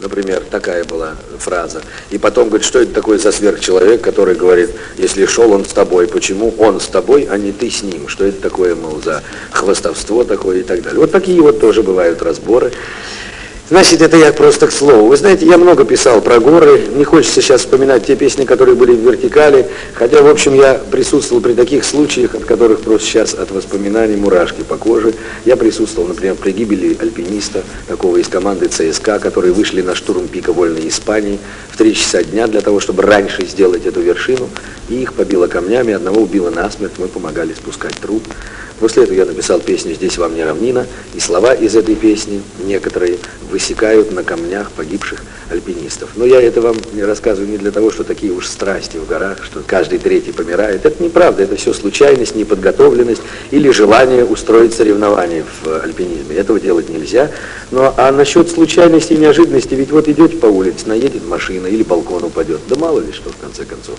Например, 0.01 0.43
такая 0.51 0.85
была 0.85 1.15
фраза. 1.39 1.81
И 2.11 2.19
потом 2.19 2.49
говорит, 2.49 2.67
что 2.67 2.81
это 2.81 2.93
такое 2.93 3.19
за 3.19 3.31
сверхчеловек, 3.31 4.03
который 4.03 4.35
говорит, 4.35 4.71
если 4.99 5.27
шел 5.27 5.53
он 5.53 5.65
с 5.65 5.69
тобой, 5.69 6.09
почему 6.09 6.53
он 6.59 6.81
с 6.81 6.87
тобой, 6.87 7.29
а 7.31 7.39
не 7.39 7.53
ты 7.53 7.71
с 7.71 7.83
ним? 7.83 8.09
Что 8.09 8.25
это 8.25 8.43
такое, 8.43 8.75
мол, 8.75 9.01
за 9.03 9.23
хвостовство 9.53 10.25
такое 10.25 10.59
и 10.59 10.63
так 10.65 10.83
далее. 10.83 10.99
Вот 10.99 11.13
такие 11.13 11.41
вот 11.41 11.61
тоже 11.61 11.83
бывают 11.83 12.21
разборы. 12.21 12.73
Значит, 13.69 14.01
это 14.01 14.17
я 14.17 14.33
просто 14.33 14.69
к 14.69 14.73
слову. 14.73 15.09
Вы 15.09 15.17
знаете, 15.17 15.45
я 15.45 15.59
много 15.59 15.85
писал 15.85 16.21
про 16.21 16.39
горы. 16.39 16.83
Не 16.95 17.03
хочется 17.03 17.43
сейчас 17.43 17.63
вспоминать 17.63 18.07
те 18.07 18.15
песни, 18.15 18.45
которые 18.45 18.77
были 18.77 18.93
в 18.93 19.01
вертикали. 19.01 19.67
Хотя, 19.95 20.23
в 20.23 20.29
общем, 20.29 20.55
я 20.55 20.75
присутствовал 20.75 21.43
при 21.43 21.53
таких 21.53 21.85
случаях, 21.85 22.37
от 22.37 22.45
которых 22.45 22.83
просто 22.83 23.09
сейчас 23.09 23.35
от 23.35 23.51
воспоминаний 23.51 24.15
мурашки 24.15 24.63
по 24.63 24.77
коже. 24.77 25.15
Я 25.45 25.57
присутствовал, 25.57 26.07
например, 26.07 26.37
при 26.37 26.53
гибели 26.53 26.97
альпиниста, 27.01 27.65
такого 27.89 28.19
из 28.19 28.29
команды 28.29 28.69
ЦСКА, 28.69 29.19
которые 29.19 29.53
вышли 29.53 29.83
на 29.83 29.97
штурм 29.97 30.29
пика 30.29 30.53
Вольной 30.53 30.87
Испании 30.87 31.41
в 31.69 31.77
3 31.77 31.93
часа 31.93 32.23
дня 32.23 32.47
для 32.47 32.61
того, 32.61 32.79
чтобы 32.79 33.03
раньше 33.03 33.45
сделать 33.47 33.85
эту 33.85 34.01
вершину. 34.01 34.49
И 34.89 35.03
их 35.03 35.13
побило 35.13 35.49
камнями, 35.49 35.93
одного 35.93 36.21
убило 36.21 36.51
насмерть. 36.51 36.93
Мы 36.99 37.09
помогали 37.09 37.53
спускать 37.53 37.97
труд. 38.01 38.23
После 38.81 39.05
этого 39.05 39.17
я 39.17 39.25
написал 39.25 39.61
песню 39.61 39.95
«Здесь 39.95 40.19
вам 40.19 40.35
не 40.35 40.45
равнина», 40.45 40.87
и 41.15 41.21
слова 41.21 41.55
из 41.55 41.75
этой 41.77 41.95
песни 41.95 42.43
некоторые 42.65 43.19
высекают 43.51 44.13
на 44.13 44.23
камнях 44.23 44.71
погибших 44.73 45.23
альпинистов. 45.51 46.11
Но 46.17 46.27
я 46.27 46.43
это 46.43 46.61
вам 46.61 46.77
не 46.93 47.03
рассказываю 47.03 47.51
не 47.51 47.59
для 47.59 47.71
того, 47.71 47.91
что 47.91 48.05
такие 48.05 48.33
уж 48.33 48.47
страсти 48.47 48.99
в 48.99 49.07
горах, 49.07 49.45
что 49.45 49.63
каждый 49.67 49.99
третий 49.99 50.33
помирает. 50.33 50.85
Это 50.85 51.03
неправда, 51.03 51.45
это 51.45 51.57
все 51.57 51.73
случайность, 51.73 52.35
неподготовленность 52.35 53.23
или 53.51 53.71
желание 53.71 54.25
устроить 54.25 54.75
соревнования 54.75 55.45
в 55.63 55.81
альпинизме. 55.83 56.37
Этого 56.37 56.61
делать 56.61 56.89
нельзя. 56.89 57.31
Но 57.71 57.95
а 57.97 58.13
насчет 58.13 58.51
случайности 58.51 59.15
и 59.15 59.17
неожиданности, 59.17 59.75
ведь 59.75 59.91
вот 59.91 60.09
идете 60.09 60.37
по 60.37 60.47
улице, 60.47 60.87
наедет 60.87 61.27
машина 61.27 61.67
или 61.67 61.83
балкон 61.83 62.25
упадет. 62.25 62.61
Да 62.69 62.77
мало 62.77 63.01
ли 63.01 63.13
что, 63.13 63.31
в 63.31 63.37
конце 63.37 63.65
концов. 63.65 63.97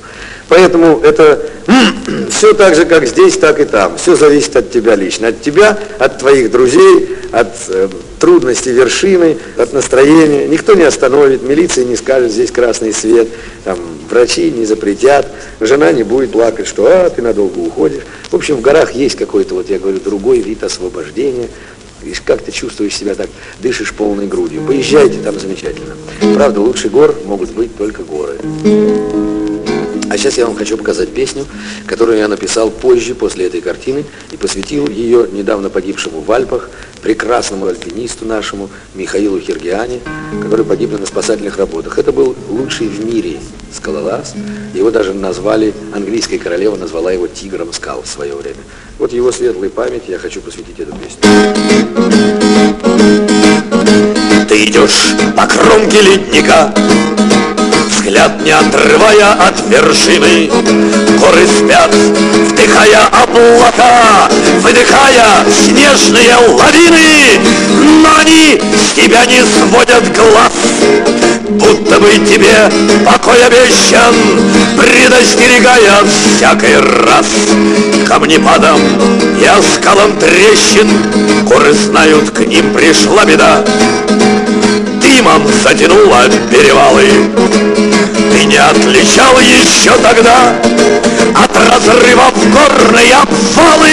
Поэтому 0.50 1.00
это 1.02 1.50
все 2.30 2.54
так 2.54 2.76
же, 2.76 2.86
как 2.86 3.08
здесь, 3.08 3.38
так 3.38 3.60
и 3.60 3.66
там. 3.66 3.98
Все 3.98 4.16
зависит 4.16 4.56
от 4.56 4.67
тебя 4.72 4.96
лично. 4.96 5.30
От 5.30 5.42
тебя, 5.42 5.78
от 6.00 6.20
твоих 6.20 6.52
друзей, 6.52 7.18
от 7.32 7.54
э, 7.70 7.90
трудностей 8.20 8.72
вершины, 8.72 9.38
от 9.58 9.74
настроения. 9.74 10.48
Никто 10.48 10.74
не 10.74 10.84
остановит, 10.84 11.44
милиция 11.44 11.86
не 11.86 11.96
скажет, 11.96 12.32
здесь 12.32 12.52
красный 12.52 12.94
свет, 12.94 13.28
там, 13.64 13.78
врачи 14.10 14.52
не 14.52 14.66
запретят, 14.66 15.28
жена 15.60 15.92
не 15.92 16.04
будет 16.04 16.32
плакать, 16.32 16.68
что 16.68 16.86
а, 16.88 17.10
ты 17.10 17.22
надолго 17.22 17.60
уходишь. 17.60 18.04
В 18.30 18.36
общем, 18.36 18.56
в 18.58 18.62
горах 18.62 18.94
есть 18.94 19.16
какой-то, 19.16 19.56
вот 19.56 19.70
я 19.70 19.80
говорю, 19.80 20.00
другой 20.00 20.40
вид 20.40 20.64
освобождения. 20.64 21.48
И 22.04 22.14
как 22.26 22.42
ты 22.44 22.52
чувствуешь 22.52 22.96
себя 22.96 23.16
так, 23.16 23.28
дышишь 23.60 23.92
полной 23.92 24.28
грудью. 24.28 24.62
Поезжайте, 24.66 25.18
там 25.24 25.40
замечательно. 25.40 25.96
Правда, 26.36 26.62
лучше 26.62 26.90
гор 26.90 27.16
могут 27.26 27.52
быть 27.52 27.76
только 27.76 28.04
горы. 28.04 28.38
Сейчас 30.28 30.40
я 30.40 30.46
вам 30.46 30.58
хочу 30.58 30.76
показать 30.76 31.14
песню, 31.14 31.46
которую 31.86 32.18
я 32.18 32.28
написал 32.28 32.70
позже, 32.70 33.16
после 33.16 33.48
этой 33.48 33.62
картины, 33.62 34.04
и 34.34 34.36
посвятил 34.36 34.86
ее 34.90 35.26
недавно 35.32 35.70
погибшему 35.70 36.20
в 36.20 36.30
Альпах, 36.30 36.70
прекрасному 37.02 37.66
альпинисту 37.66 38.26
нашему 38.26 38.70
Михаилу 38.94 39.40
Хергиане, 39.40 40.02
который 40.44 40.66
погиб 40.66 41.00
на 41.00 41.06
спасательных 41.06 41.56
работах. 41.56 41.98
Это 41.98 42.12
был 42.12 42.36
лучший 42.50 42.90
в 42.90 43.06
мире 43.06 43.38
скалолаз. 43.74 44.36
Его 44.74 44.92
даже 44.92 45.14
назвали, 45.14 45.74
английская 45.94 46.40
королева 46.40 46.76
назвала 46.76 47.14
его 47.14 47.28
тигром 47.28 47.72
скал 47.72 48.02
в 48.02 48.08
свое 48.08 48.36
время. 48.36 48.60
Вот 49.00 49.14
его 49.14 49.32
светлой 49.32 49.70
память 49.70 50.10
я 50.10 50.18
хочу 50.18 50.42
посвятить 50.42 50.78
эту 50.78 50.92
песню. 50.92 51.22
Ты 54.50 54.66
идешь 54.66 55.16
по 55.38 55.48
кромке 55.48 56.02
ледника, 56.02 56.74
взгляд 58.08 58.42
не 58.42 58.52
отрывая 58.52 59.34
от 59.34 59.60
вершины. 59.68 60.50
Горы 61.20 61.46
спят, 61.46 61.94
вдыхая 61.94 63.06
облака, 63.12 64.30
выдыхая 64.62 65.46
снежные 65.52 66.36
лавины, 66.38 67.42
но 68.02 68.10
они 68.22 68.62
с 68.76 68.94
тебя 68.94 69.26
не 69.26 69.42
сводят 69.42 70.04
глаз, 70.16 70.54
будто 71.50 72.00
бы 72.00 72.14
тебе 72.26 72.72
покой 73.06 73.44
обещан, 73.46 74.16
предостерегая 74.78 76.00
от 76.00 76.08
всякой 76.08 76.80
раз. 76.80 77.26
Камнепадом 78.08 78.80
я 79.42 79.58
скалам 79.62 80.18
трещин, 80.18 80.90
горы 81.44 81.74
знают, 81.74 82.30
к 82.30 82.40
ним 82.40 82.74
пришла 82.74 83.26
беда 83.26 83.66
дымом 85.18 85.48
затянуло 85.64 86.30
перевалы. 86.52 87.10
Ты 88.32 88.46
не 88.46 88.58
отличал 88.58 89.40
еще 89.40 89.92
тогда 90.04 90.56
от 91.36 91.58
разрывов 91.58 92.34
горные 92.54 93.16
обвалы, 93.16 93.90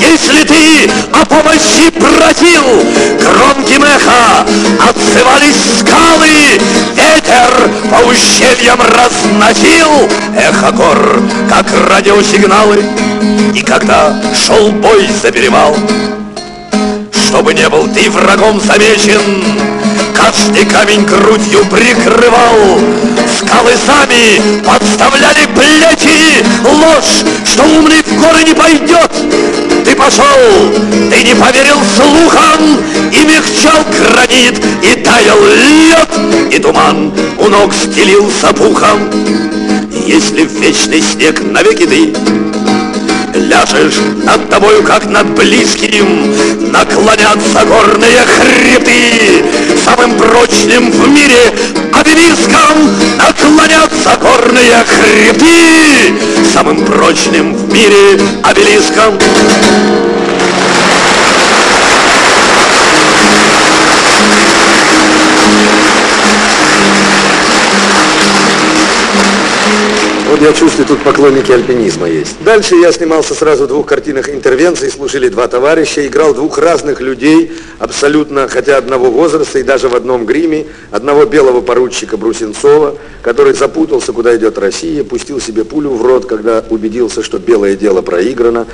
Если 0.00 0.44
ты 0.44 0.90
о 1.12 1.24
помощи 1.24 1.90
просил, 1.90 2.62
громким 3.20 3.82
эхо 3.82 4.46
отзывались 4.88 5.80
скалы, 5.80 6.60
Ветер 6.94 7.70
по 7.90 8.06
ущельям 8.06 8.78
разносил 8.80 10.08
эхо 10.36 10.70
гор, 10.72 11.22
как 11.48 11.66
радиосигналы. 11.90 12.84
И 13.54 13.62
когда 13.62 14.14
шел 14.34 14.70
бой 14.70 15.08
за 15.20 15.32
перевал, 15.32 15.76
чтобы 17.12 17.52
не 17.52 17.68
был 17.68 17.88
ты 17.88 18.08
врагом 18.10 18.60
замечен, 18.60 19.87
Каждый 20.18 20.64
камень 20.64 21.04
грудью 21.04 21.64
прикрывал, 21.66 22.80
Скалы 23.38 23.72
сами 23.86 24.60
подставляли 24.64 25.46
плечи, 25.54 26.44
Ложь, 26.64 27.24
что 27.46 27.62
умный 27.62 28.02
в 28.02 28.20
горы 28.20 28.42
не 28.44 28.52
пойдет. 28.52 29.10
Ты 29.84 29.94
пошел, 29.94 30.24
ты 31.10 31.22
не 31.22 31.34
поверил 31.34 31.78
слухам, 31.96 32.80
И 33.12 33.24
мягчал 33.24 33.84
гранит, 33.96 34.60
и 34.82 35.00
таял 35.02 35.38
лед, 35.40 36.52
И 36.52 36.58
туман 36.58 37.12
у 37.38 37.48
ног 37.48 37.72
стелился 37.72 38.52
пухом. 38.52 39.08
Если 40.04 40.44
в 40.44 40.52
вечный 40.60 41.00
снег 41.00 41.40
навеки 41.42 41.86
ты 41.86 42.12
Ляжешь 43.34 43.98
над 44.24 44.50
тобою, 44.50 44.82
как 44.82 45.06
над 45.06 45.28
близким, 45.36 46.34
Наклонятся 46.72 47.64
горные 47.66 48.24
хребты. 48.26 49.44
Самым 49.98 50.16
прочным 50.16 50.92
в 50.92 51.08
мире 51.08 51.52
обелиском 51.92 52.88
Наклонятся 53.18 54.16
горные 54.20 54.84
хребты. 54.86 56.14
Самым 56.52 56.84
прочным 56.84 57.54
в 57.54 57.72
мире 57.72 58.20
обелиском. 58.44 59.18
Вот 70.28 70.42
я 70.42 70.52
чувствую, 70.52 70.86
тут 70.86 71.02
поклонники 71.02 71.50
альпинизма 71.50 72.06
есть. 72.06 72.36
Дальше 72.44 72.74
я 72.74 72.92
снимался 72.92 73.32
сразу 73.32 73.64
в 73.64 73.68
двух 73.68 73.86
картинах 73.86 74.28
интервенций, 74.28 74.90
служили 74.90 75.30
два 75.30 75.48
товарища, 75.48 76.06
играл 76.06 76.34
двух 76.34 76.58
разных 76.58 77.00
людей, 77.00 77.50
абсолютно, 77.78 78.46
хотя 78.46 78.76
одного 78.76 79.10
возраста 79.10 79.58
и 79.58 79.62
даже 79.62 79.88
в 79.88 79.94
одном 79.94 80.26
гриме, 80.26 80.66
одного 80.90 81.24
белого 81.24 81.62
поручика 81.62 82.18
Брусенцова, 82.18 82.96
который 83.22 83.54
запутался, 83.54 84.12
куда 84.12 84.36
идет 84.36 84.58
Россия, 84.58 85.02
пустил 85.02 85.40
себе 85.40 85.64
пулю 85.64 85.92
в 85.92 86.04
рот, 86.04 86.26
когда 86.26 86.62
убедился, 86.68 87.22
что 87.22 87.38
белое 87.38 87.74
дело 87.74 88.02
проиграно 88.02 88.66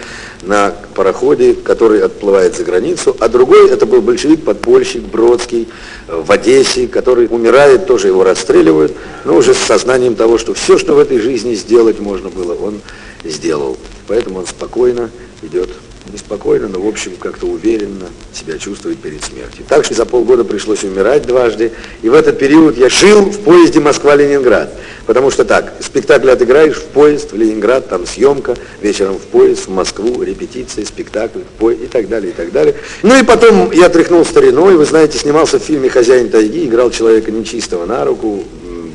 на 0.46 0.74
пароходе, 0.94 1.54
который 1.54 2.00
отплывает 2.02 2.56
за 2.56 2.64
границу, 2.64 3.16
а 3.20 3.28
другой, 3.28 3.70
это 3.70 3.86
был 3.86 4.02
большевик-подпольщик 4.02 5.02
Бродский 5.02 5.68
в 6.08 6.30
Одессе, 6.30 6.86
который 6.86 7.26
умирает, 7.30 7.86
тоже 7.86 8.08
его 8.08 8.24
расстреливают, 8.24 8.92
но 9.24 9.36
уже 9.36 9.54
с 9.54 9.58
сознанием 9.58 10.14
того, 10.14 10.38
что 10.38 10.54
все, 10.54 10.78
что 10.78 10.94
в 10.94 10.98
этой 10.98 11.18
жизни 11.18 11.54
сделать 11.54 12.00
можно 12.00 12.28
было, 12.28 12.54
он 12.54 12.80
сделал. 13.24 13.76
Поэтому 14.06 14.40
он 14.40 14.46
спокойно 14.46 15.10
идет 15.42 15.70
неспокойно, 16.12 16.68
но 16.68 16.80
в 16.80 16.86
общем 16.86 17.12
как-то 17.18 17.46
уверенно 17.46 18.06
себя 18.32 18.58
чувствует 18.58 18.98
перед 18.98 19.22
смертью. 19.24 19.64
Так 19.68 19.84
что 19.84 19.94
за 19.94 20.04
полгода 20.04 20.44
пришлось 20.44 20.84
умирать 20.84 21.26
дважды, 21.26 21.72
и 22.02 22.08
в 22.08 22.14
этот 22.14 22.38
период 22.38 22.76
я 22.76 22.88
жил 22.88 23.22
в 23.22 23.38
поезде 23.40 23.80
Москва-Ленинград. 23.80 24.72
Потому 25.06 25.30
что 25.30 25.44
так, 25.44 25.74
спектакль 25.80 26.30
отыграешь 26.30 26.76
в 26.76 26.84
поезд 26.84 27.32
в 27.32 27.36
Ленинград, 27.36 27.88
там 27.88 28.06
съемка, 28.06 28.56
вечером 28.80 29.18
в 29.18 29.22
поезд 29.22 29.66
в 29.66 29.70
Москву, 29.70 30.22
репетиция, 30.22 30.84
спектакль, 30.84 31.40
поезд 31.58 31.82
и 31.82 31.86
так 31.86 32.08
далее, 32.08 32.30
и 32.30 32.34
так 32.34 32.52
далее. 32.52 32.74
Ну 33.02 33.18
и 33.18 33.22
потом 33.22 33.70
я 33.72 33.88
тряхнул 33.88 34.24
стариной, 34.24 34.76
вы 34.76 34.84
знаете, 34.84 35.18
снимался 35.18 35.58
в 35.58 35.62
фильме 35.62 35.88
«Хозяин 35.88 36.30
тайги», 36.30 36.66
играл 36.66 36.90
человека 36.90 37.30
нечистого 37.30 37.86
на 37.86 38.04
руку, 38.04 38.44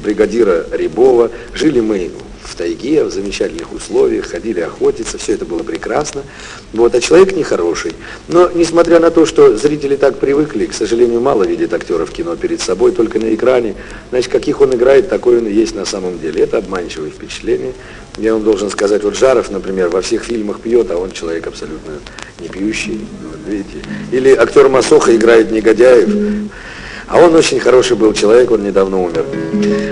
бригадира 0.03 0.65
Рябова. 0.71 1.31
Жили 1.53 1.79
мы 1.79 2.09
в 2.43 2.55
тайге, 2.55 3.03
в 3.03 3.11
замечательных 3.11 3.73
условиях, 3.73 4.27
ходили 4.27 4.59
охотиться, 4.59 5.17
все 5.17 5.33
это 5.33 5.45
было 5.45 5.63
прекрасно. 5.63 6.23
Вот, 6.73 6.93
а 6.95 7.01
человек 7.01 7.35
нехороший. 7.35 7.93
Но, 8.27 8.49
несмотря 8.53 8.99
на 8.99 9.11
то, 9.11 9.25
что 9.25 9.55
зрители 9.57 9.95
так 9.95 10.17
привыкли, 10.17 10.65
к 10.65 10.73
сожалению, 10.73 11.21
мало 11.21 11.43
видят 11.43 11.73
актеров 11.73 12.11
кино 12.11 12.35
перед 12.35 12.61
собой, 12.61 12.91
только 12.91 13.19
на 13.19 13.33
экране, 13.33 13.75
значит, 14.09 14.31
каких 14.31 14.61
он 14.61 14.73
играет, 14.73 15.09
такой 15.09 15.39
он 15.39 15.47
и 15.47 15.51
есть 15.51 15.75
на 15.75 15.85
самом 15.85 16.19
деле. 16.19 16.43
Это 16.43 16.57
обманчивое 16.57 17.09
впечатление. 17.09 17.73
Я 18.17 18.33
вам 18.33 18.43
должен 18.43 18.69
сказать, 18.69 19.03
вот 19.03 19.15
Жаров, 19.15 19.49
например, 19.51 19.89
во 19.89 20.01
всех 20.01 20.23
фильмах 20.23 20.59
пьет, 20.59 20.91
а 20.91 20.97
он 20.97 21.11
человек 21.11 21.47
абсолютно 21.47 21.93
не 22.39 22.47
пьющий, 22.47 22.99
вот, 23.23 23.39
видите. 23.47 23.79
Или 24.11 24.31
актер 24.31 24.69
Масоха 24.69 25.15
играет 25.15 25.51
негодяев, 25.51 26.09
а 27.09 27.19
он 27.19 27.35
очень 27.35 27.59
хороший 27.59 27.97
был 27.97 28.13
человек, 28.13 28.51
он 28.51 28.63
недавно 28.63 29.01
умер. 29.01 29.25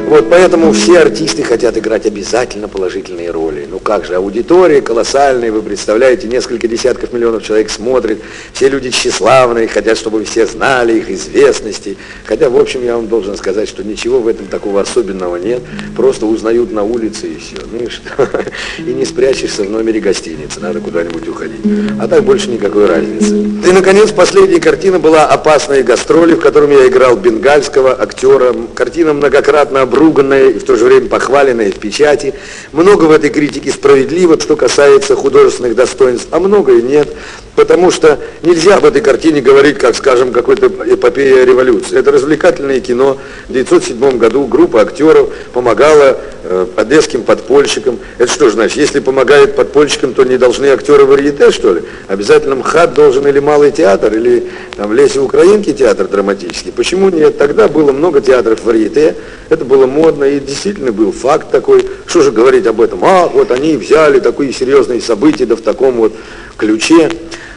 Вот 0.08 0.30
поэтому 0.30 0.71
все 0.71 0.99
артисты 0.99 1.43
хотят 1.43 1.77
играть 1.77 2.06
обязательно 2.06 2.67
положительные 2.67 3.32
роли. 3.32 3.67
Ну 3.69 3.80
как 3.80 4.06
же, 4.06 4.15
аудитория 4.15 4.82
колоссальная, 4.82 5.51
вы 5.51 5.62
представляете, 5.62 6.27
несколько 6.27 6.67
десятков 6.67 7.12
миллионов 7.12 7.43
человек 7.43 7.69
смотрит, 7.69 8.21
все 8.53 8.69
люди 8.69 8.91
тщеславные, 8.91 9.67
хотят, 9.67 9.97
чтобы 9.97 10.23
все 10.23 10.45
знали 10.45 10.99
их 10.99 11.10
известности. 11.10 11.97
Хотя, 12.25 12.49
в 12.49 12.58
общем, 12.58 12.84
я 12.84 12.95
вам 12.95 13.08
должен 13.08 13.36
сказать, 13.36 13.67
что 13.67 13.84
ничего 13.84 14.19
в 14.19 14.27
этом 14.27 14.45
такого 14.45 14.82
особенного 14.82 15.38
нет. 15.38 15.62
Просто 15.95 16.25
узнают 16.25 16.71
на 16.71 16.84
улице 16.84 17.27
и 17.27 17.38
все. 17.38 17.58
Ну 17.71 17.86
и 17.86 17.89
что? 17.89 18.30
И 18.77 18.93
не 18.93 19.06
спрячешься 19.06 19.63
в 19.63 19.69
номере 19.69 19.99
гостиницы, 19.99 20.60
надо 20.60 20.80
куда-нибудь 20.80 21.27
уходить. 21.27 21.62
А 21.99 22.08
так 22.08 22.23
больше 22.23 22.49
никакой 22.49 22.86
разницы. 22.86 23.36
И, 23.67 23.71
наконец, 23.71 24.12
последняя 24.12 24.60
картина 24.60 24.99
была 24.99 25.25
«Опасные 25.25 25.84
гастроли», 25.84 26.36
в 26.36 26.39
котором 26.39 26.71
я 26.71 26.88
играл 26.88 27.07
играл 27.08 27.17
бенгальского 27.17 27.93
актера. 27.93 28.54
Картина 28.76 29.13
многократно 29.13 29.82
обруганная 29.82 30.50
и 30.50 30.60
в 30.60 30.63
то 30.63 30.76
же 30.76 30.86
время 30.86 31.08
похваленная 31.08 31.72
в 31.72 31.76
печати. 31.76 32.34
Много 32.72 33.06
в 33.06 33.12
этой 33.12 33.30
критике 33.30 33.72
справедливо, 33.72 34.39
что 34.39 34.56
касается 34.56 35.15
художественных 35.15 35.76
достоинств, 35.76 36.28
а 36.32 36.39
многое 36.39 36.82
нет. 36.82 37.10
Потому 37.56 37.89
что 37.89 38.20
нельзя 38.43 38.76
об 38.76 38.86
этой 38.86 39.02
картине 39.02 39.41
говорить, 39.41 39.80
как, 39.80 39.96
скажем, 39.96 40.32
какой-то 40.32 40.67
эпопея 40.67 41.43
революции. 41.43 41.98
Это 41.98 42.12
развлекательное 42.12 42.80
кино. 42.80 43.17
В 43.48 43.50
1907 43.50 44.17
году 44.20 44.46
группа 44.46 44.82
актеров 44.82 45.30
помогала 45.54 46.20
э, 46.43 46.67
одесским 46.76 47.24
подпольщикам. 47.24 48.00
Это 48.20 48.32
что 48.32 48.46
же 48.46 48.52
значит? 48.52 48.78
Если 48.78 49.00
помогает 49.00 49.56
подпольщикам, 49.56 50.13
то 50.13 50.24
не 50.24 50.38
должны 50.38 50.67
актеры 50.67 51.06
варьете, 51.06 51.50
что 51.52 51.74
ли? 51.74 51.82
Обязательно 52.08 52.56
МХАТ 52.56 52.93
должен 52.93 53.28
или 53.28 53.39
Малый 53.39 53.72
театр, 53.72 54.13
или 54.13 54.48
там, 54.76 54.89
в 54.89 54.93
Лесе 54.93 55.20
Украинки 55.20 55.74
театр 55.74 56.08
драматический. 56.08 56.72
Почему 56.72 56.96
нет? 56.97 57.38
Тогда 57.38 57.67
было 57.67 57.91
много 57.91 58.21
театров 58.21 58.63
варьете, 58.63 59.15
это 59.49 59.65
было 59.65 59.86
модно, 59.86 60.25
и 60.25 60.39
действительно 60.39 60.91
был 60.91 61.12
факт 61.12 61.51
такой. 61.51 61.88
Что 62.05 62.21
же 62.21 62.31
говорить 62.31 62.65
об 62.67 62.81
этом? 62.81 63.03
А, 63.03 63.27
вот 63.27 63.51
они 63.51 63.77
взяли 63.77 64.19
такие 64.19 64.51
серьезные 64.51 65.01
события, 65.01 65.45
да 65.45 65.55
в 65.55 65.62
таком 65.62 65.95
вот 65.95 66.13
ключе. 66.57 67.10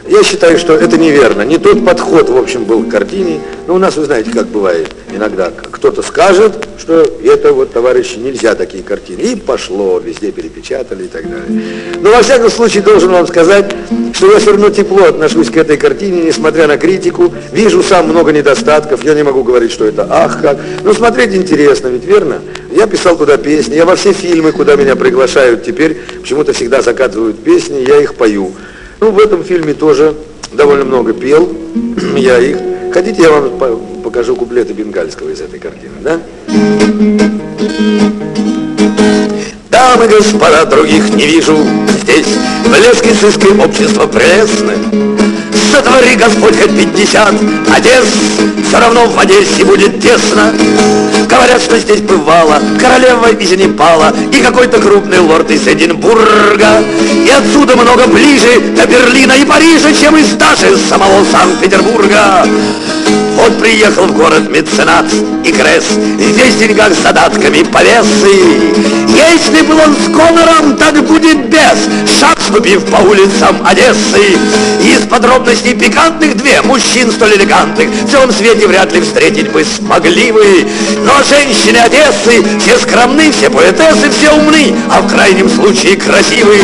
Я 0.07 0.23
считаю, 0.23 0.57
что 0.57 0.73
это 0.73 0.97
неверно. 0.97 1.43
Не 1.43 1.57
тот 1.57 1.85
подход, 1.85 2.29
в 2.29 2.37
общем, 2.37 2.65
был 2.65 2.83
к 2.83 2.89
картине. 2.89 3.39
Но 3.67 3.75
у 3.75 3.77
нас, 3.77 3.95
вы 3.95 4.05
знаете, 4.05 4.31
как 4.31 4.47
бывает 4.47 4.89
иногда. 5.13 5.51
Кто-то 5.71 6.01
скажет, 6.01 6.67
что 6.79 7.05
это 7.23 7.53
вот, 7.53 7.71
товарищи, 7.71 8.17
нельзя 8.17 8.55
такие 8.55 8.83
картины. 8.83 9.19
И 9.21 9.35
пошло, 9.35 9.99
везде 9.99 10.31
перепечатали 10.31 11.03
и 11.03 11.07
так 11.07 11.23
далее. 11.23 11.63
Но, 12.01 12.11
во 12.11 12.23
всяком 12.23 12.49
случае, 12.49 12.83
должен 12.83 13.11
вам 13.11 13.27
сказать, 13.27 13.73
что 14.13 14.31
я 14.31 14.39
все 14.39 14.51
равно 14.51 14.69
тепло 14.69 15.05
отношусь 15.05 15.49
к 15.49 15.57
этой 15.57 15.77
картине, 15.77 16.23
несмотря 16.23 16.67
на 16.67 16.77
критику. 16.77 17.31
Вижу 17.51 17.83
сам 17.83 18.09
много 18.09 18.31
недостатков. 18.31 19.03
Я 19.03 19.13
не 19.13 19.23
могу 19.23 19.43
говорить, 19.43 19.71
что 19.71 19.85
это 19.85 20.07
ах 20.09 20.41
как. 20.41 20.57
Но 20.83 20.93
смотреть 20.93 21.35
интересно, 21.35 21.87
ведь 21.87 22.05
верно? 22.05 22.39
Я 22.71 22.87
писал 22.87 23.17
туда 23.17 23.37
песни. 23.37 23.75
Я 23.75 23.85
во 23.85 23.95
все 23.95 24.13
фильмы, 24.13 24.51
куда 24.51 24.75
меня 24.75 24.95
приглашают 24.95 25.63
теперь, 25.63 26.01
почему-то 26.21 26.53
всегда 26.53 26.81
заказывают 26.81 27.43
песни, 27.43 27.85
я 27.87 28.01
их 28.01 28.15
пою. 28.15 28.51
Ну, 29.01 29.09
в 29.09 29.17
этом 29.17 29.43
фильме 29.43 29.73
тоже 29.73 30.15
довольно 30.53 30.85
много 30.85 31.11
пел, 31.13 31.49
я 32.15 32.37
их. 32.37 32.57
Хотите, 32.93 33.23
я 33.23 33.31
вам 33.31 33.49
покажу 34.03 34.35
куплеты 34.35 34.73
бенгальского 34.73 35.29
из 35.29 35.41
этой 35.41 35.57
картины, 35.57 35.95
да? 36.01 36.19
Дамы, 39.71 40.07
господа, 40.07 40.65
других 40.65 41.09
не 41.15 41.25
вижу 41.25 41.57
здесь, 42.03 42.27
блески 42.67 43.11
сыской 43.19 43.57
общества 43.57 44.05
пресны. 44.05 44.75
Сотвори 45.71 46.15
Господь 46.15 46.59
хоть 46.59 46.77
пятьдесят 46.77 47.33
Одесс, 47.73 48.07
все 48.67 48.79
равно 48.79 49.05
в 49.05 49.17
Одессе 49.17 49.63
будет 49.63 50.01
тесно. 50.01 50.53
Говорят, 51.29 51.61
что 51.61 51.77
здесь 51.79 52.01
бывало 52.01 52.59
королева 52.77 53.29
из 53.31 53.51
Непала 53.51 54.13
И 54.33 54.41
какой-то 54.41 54.81
крупный 54.81 55.19
лорд 55.19 55.49
из 55.49 55.65
Эдинбурга 55.65 56.83
И 57.25 57.29
отсюда 57.29 57.77
много 57.77 58.05
ближе 58.07 58.59
до 58.75 58.85
Берлина 58.85 59.31
и 59.33 59.45
Парижа 59.45 59.93
Чем 59.93 60.17
из 60.17 60.33
даже 60.33 60.75
самого 60.89 61.23
Санкт-Петербурга 61.31 62.45
вот 63.35 63.59
приехал 63.59 64.05
в 64.05 64.15
город 64.15 64.49
меценат 64.49 65.05
и 65.43 65.51
крест, 65.51 65.91
Здесь 66.19 66.53
в 66.53 66.59
деньгах 66.59 66.93
с 66.93 67.01
задатками 67.01 67.63
повесы. 67.63 68.91
Если 69.07 69.61
был 69.65 69.77
он 69.77 69.95
с 69.95 70.07
гонором, 70.07 70.77
так 70.77 70.95
будет 71.05 71.49
без, 71.49 72.19
Шаг 72.19 72.39
ступив 72.39 72.85
по 72.85 72.97
улицам 72.97 73.57
Одессы. 73.65 74.37
Из 74.81 75.07
подробностей 75.07 75.73
пикантных 75.73 76.37
две 76.37 76.61
мужчин 76.61 77.11
столь 77.11 77.35
элегантных 77.35 77.89
В 77.89 78.09
целом 78.09 78.31
свете 78.31 78.67
вряд 78.67 78.93
ли 78.93 79.01
встретить 79.01 79.51
бы 79.51 79.65
смогли 79.65 80.31
вы. 80.31 80.67
Но 81.05 81.13
женщины 81.23 81.77
Одессы 81.77 82.43
все 82.59 82.77
скромны, 82.77 83.31
все 83.31 83.49
поэтессы, 83.49 84.09
все 84.09 84.31
умны, 84.31 84.75
А 84.89 85.01
в 85.01 85.11
крайнем 85.11 85.49
случае 85.49 85.97
красивы. 85.97 86.57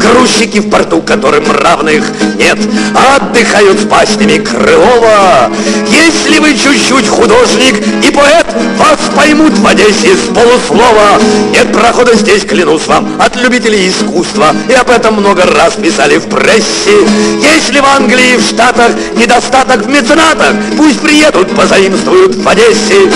Грузчики 0.00 0.58
в 0.58 0.70
порту, 0.70 1.00
которым 1.02 1.44
равных 1.50 2.04
нет, 2.38 2.58
Отдыхают 2.94 3.80
с 3.80 3.86
пастями 3.86 4.38
Крылова. 4.38 5.50
Если 5.88 6.38
вы 6.38 6.56
чуть-чуть 6.56 7.08
художник 7.08 7.76
и 8.02 8.10
поэт, 8.10 8.46
вас 8.78 8.98
поймут 9.16 9.56
в 9.58 9.66
Одессе 9.66 10.14
с 10.14 10.34
полуслова. 10.34 11.20
Нет 11.52 11.72
прохода 11.72 12.14
здесь, 12.14 12.44
клянусь 12.44 12.86
вам, 12.86 13.20
от 13.20 13.36
любителей 13.36 13.88
искусства, 13.88 14.54
и 14.68 14.72
об 14.72 14.90
этом 14.90 15.14
много 15.14 15.42
раз 15.42 15.74
писали 15.74 16.18
в 16.18 16.28
прессе. 16.28 17.06
Если 17.42 17.80
в 17.80 17.86
Англии, 17.86 18.36
в 18.36 18.42
Штатах 18.42 18.92
недостаток 19.16 19.82
в 19.82 19.88
меценатах, 19.88 20.54
пусть 20.76 21.00
приедут, 21.00 21.54
позаимствуют 21.54 22.34
в 22.36 22.48
Одессе. 22.48 23.10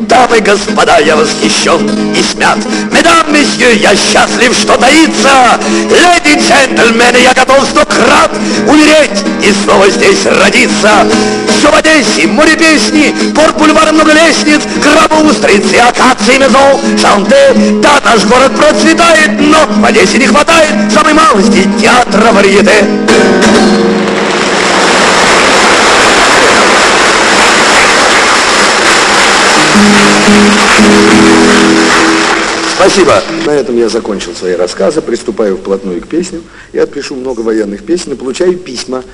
Дамы 0.00 0.38
и 0.38 0.40
господа, 0.40 0.98
я 0.98 1.14
восхищен 1.14 1.88
и 2.16 2.22
смят. 2.22 2.58
Медам, 2.90 3.32
месье, 3.32 3.76
я 3.76 3.94
счастлив, 3.94 4.52
что 4.52 4.76
таится. 4.76 5.60
Леди, 5.88 6.36
джентльмены, 6.36 7.18
я 7.22 7.32
готов 7.32 7.64
сто 7.64 7.84
крат 7.84 8.32
умереть 8.66 9.22
и 9.40 9.52
снова 9.62 9.88
здесь 9.88 10.26
родиться. 10.26 11.06
Все 11.48 11.70
в 11.70 11.74
Одессе, 11.76 11.99
море 12.26 12.56
песни, 12.56 13.14
порт 13.34 13.56
бульвар 13.58 13.92
много 13.92 14.12
лестниц, 14.12 14.60
гробы 14.82 15.28
устрицы, 15.28 15.76
акации, 15.76 16.38
мезол, 16.38 16.80
шанте. 16.98 17.54
Да, 17.82 18.00
наш 18.04 18.24
город 18.24 18.54
процветает, 18.56 19.38
но 19.40 19.66
в 19.66 19.84
Одессе 19.84 20.18
не 20.18 20.26
хватает 20.26 20.92
самой 20.92 21.14
малости 21.14 21.68
театра 21.80 22.32
варьете. 22.32 22.84
Спасибо. 32.80 33.22
На 33.44 33.50
этом 33.50 33.76
я 33.76 33.90
закончил 33.90 34.34
свои 34.34 34.54
рассказы, 34.54 35.02
приступаю 35.02 35.58
вплотную 35.58 36.00
к 36.00 36.06
песням. 36.06 36.42
Я 36.72 36.86
пишу 36.86 37.14
много 37.14 37.40
военных 37.40 37.84
песен 37.84 38.12
и 38.12 38.16
получаю 38.16 38.56
письма. 38.56 39.04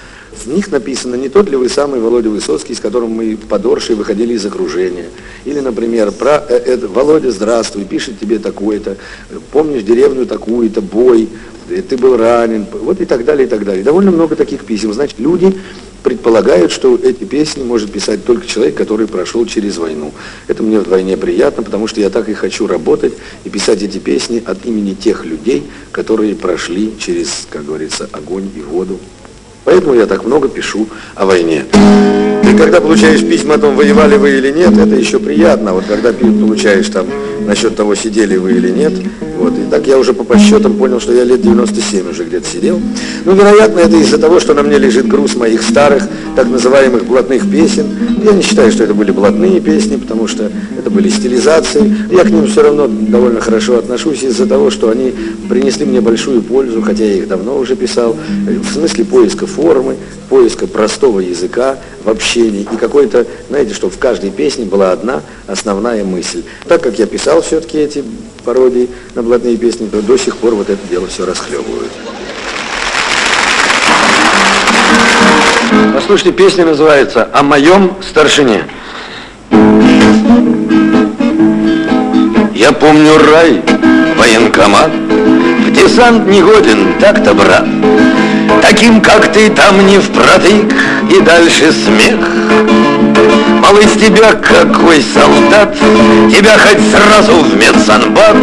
В 0.45 0.49
них 0.49 0.71
написано, 0.71 1.15
не 1.15 1.29
тот 1.29 1.51
ли 1.51 1.57
вы 1.57 1.69
самый 1.69 2.01
Володя 2.01 2.31
Высоцкий, 2.31 2.75
с 2.75 2.81
которым 2.81 3.11
мы 3.11 3.37
по 3.37 3.59
Дорше 3.59 3.95
выходили 3.95 4.35
из 4.35 4.45
окружения. 4.45 5.07
Или, 5.45 5.61
например, 5.61 6.13
про 6.13 6.45
э, 6.49 6.63
э, 6.65 6.87
Володя, 6.87 7.31
здравствуй, 7.31 7.85
пишет 7.85 8.21
тебе 8.21 8.39
такое-то, 8.39 8.97
помнишь 9.53 9.83
деревню 9.83 10.27
такую-то, 10.27 10.83
бой, 10.83 11.29
ты 11.89 11.97
был 11.97 12.17
ранен, 12.17 12.67
вот 12.71 13.01
и 13.01 13.05
так 13.05 13.25
далее, 13.25 13.47
и 13.47 13.51
так 13.51 13.65
далее. 13.65 13.83
Довольно 13.83 14.11
много 14.11 14.37
таких 14.37 14.65
писем. 14.65 14.93
Значит, 14.93 15.19
люди 15.19 15.55
предполагают, 16.03 16.71
что 16.71 16.95
эти 16.95 17.25
песни 17.25 17.65
может 17.65 17.91
писать 17.91 18.25
только 18.25 18.47
человек, 18.47 18.77
который 18.77 19.09
прошел 19.09 19.45
через 19.47 19.77
войну. 19.77 20.13
Это 20.47 20.63
мне 20.63 20.79
вдвойне 20.79 21.17
приятно, 21.17 21.65
потому 21.65 21.89
что 21.89 22.01
я 22.01 22.11
так 22.11 22.29
и 22.29 22.35
хочу 22.35 22.69
работать 22.69 23.15
и 23.45 23.51
писать 23.51 23.83
эти 23.83 23.99
песни 23.99 24.41
от 24.47 24.65
имени 24.65 24.95
тех 24.95 25.25
людей, 25.25 25.65
которые 25.91 26.37
прошли 26.37 26.95
через, 27.01 27.49
как 27.51 27.65
говорится, 27.65 28.09
огонь 28.13 28.49
и 28.55 28.61
воду. 28.61 29.01
Поэтому 29.67 29.95
я 29.95 30.07
так 30.07 30.25
много 30.25 30.49
пишу 30.49 30.89
о 31.17 31.27
войне. 31.27 31.65
Ты 32.43 32.57
когда 32.57 32.81
получаешь 32.81 33.25
письма 33.25 33.55
о 33.55 33.59
том, 33.59 33.75
воевали 33.75 34.17
вы 34.17 34.39
или 34.39 34.53
нет, 34.53 34.79
это 34.79 34.95
еще 34.95 35.19
приятно. 35.19 35.73
Вот 35.73 35.85
когда 35.89 36.13
получаешь 36.13 36.89
там 36.89 37.07
насчет 37.45 37.75
того, 37.75 37.97
сидели 37.97 38.37
вы 38.37 38.53
или 38.53 38.71
нет, 38.71 38.93
вот, 39.39 39.53
и 39.59 39.71
так 39.71 39.87
я 39.87 39.99
уже 39.99 40.15
по 40.15 40.25
подсчетам 40.25 40.75
понял, 40.75 41.01
что 41.01 41.13
я 41.13 41.25
лет 41.25 41.43
97 41.43 42.11
уже 42.11 42.25
где-то 42.25 42.47
сидел. 42.47 42.81
Ну, 43.25 43.35
вероятно, 43.35 43.81
это 43.81 43.97
из-за 43.97 44.19
того, 44.19 44.41
что 44.41 44.55
на 44.55 44.63
мне 44.63 44.79
лежит 44.79 45.07
груз 45.07 45.37
моих 45.37 45.63
старых, 45.63 46.05
так 46.35 46.49
называемых 46.49 47.05
блатных 47.05 47.51
песен. 47.51 47.87
Я 48.23 48.33
не 48.33 48.43
считаю, 48.43 48.73
что 48.73 48.85
это 48.85 48.95
были 48.95 49.11
блатные 49.11 49.61
песни, 49.61 49.97
потому 49.97 50.27
что 50.27 50.51
это 50.79 50.91
были 50.91 51.09
стилизации. 51.09 51.95
Я 52.11 52.25
к 52.25 52.31
ним 52.31 52.47
все 52.47 52.63
равно 52.63 52.89
довольно 52.89 53.41
хорошо 53.41 53.79
отношусь 53.79 54.23
из-за 54.23 54.47
того, 54.47 54.71
что 54.71 54.91
они 54.91 55.13
принесли 55.49 55.85
мне 55.85 56.01
большую 56.01 56.43
пользу, 56.43 56.81
хотя 56.83 57.05
я 57.05 57.15
их 57.15 57.29
давно 57.29 57.59
уже 57.59 57.77
писал, 57.77 58.17
в 58.47 58.73
смысле 58.73 59.05
поиска 59.05 59.47
формы, 59.57 59.97
поиска 60.29 60.67
простого 60.67 61.21
языка 61.21 61.79
в 62.05 62.11
общении 62.11 62.67
и 62.71 62.77
какой-то, 62.77 63.27
знаете, 63.49 63.75
что 63.75 63.89
в 63.89 63.99
каждой 63.99 64.31
песне 64.31 64.65
была 64.65 64.93
одна 64.93 65.23
основная 65.47 66.05
мысль. 66.05 66.43
Так 66.69 66.83
как 66.83 66.99
я 66.99 67.07
писал 67.07 67.41
все-таки 67.41 67.79
эти 67.79 68.05
пародии 68.45 68.89
на 69.15 69.23
блатные 69.23 69.57
песни, 69.57 69.89
то 69.89 70.03
до 70.03 70.19
сих 70.19 70.37
пор 70.37 70.55
вот 70.55 70.69
это 70.69 70.87
дело 70.89 71.07
все 71.07 71.25
расхлебывают. 71.25 71.91
Послушайте, 75.95 76.33
песня 76.33 76.67
называется 76.67 77.29
«О 77.33 77.43
моем 77.43 77.95
старшине». 78.09 78.65
Я 82.55 82.73
помню 82.73 83.19
рай, 83.19 83.63
военкомат, 84.17 84.91
в 84.91 85.73
десант 85.73 86.27
не 86.29 86.43
годен, 86.43 86.99
так-то, 87.01 87.35
брат. 87.35 87.67
Таким, 88.69 89.01
как 89.01 89.33
ты, 89.33 89.49
там 89.51 89.87
не 89.87 89.99
впротык, 89.99 90.75
и 91.09 91.21
дальше 91.21 91.73
смех. 91.73 92.19
Мол, 93.63 93.79
из 93.79 93.93
тебя 93.93 94.33
какой 94.33 95.01
солдат, 95.15 95.73
тебя 96.29 96.59
хоть 96.59 96.83
сразу 96.91 97.45
в 97.45 97.57
медсанбат, 97.57 98.35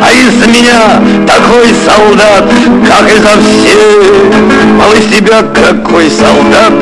а 0.00 0.12
из 0.12 0.46
меня 0.46 1.02
такой 1.26 1.74
солдат, 1.84 2.48
как 2.86 3.10
изо 3.10 3.30
всех. 3.42 4.22
Мол, 4.78 4.92
из 4.92 5.16
тебя 5.16 5.42
какой 5.52 6.08
солдат, 6.10 6.74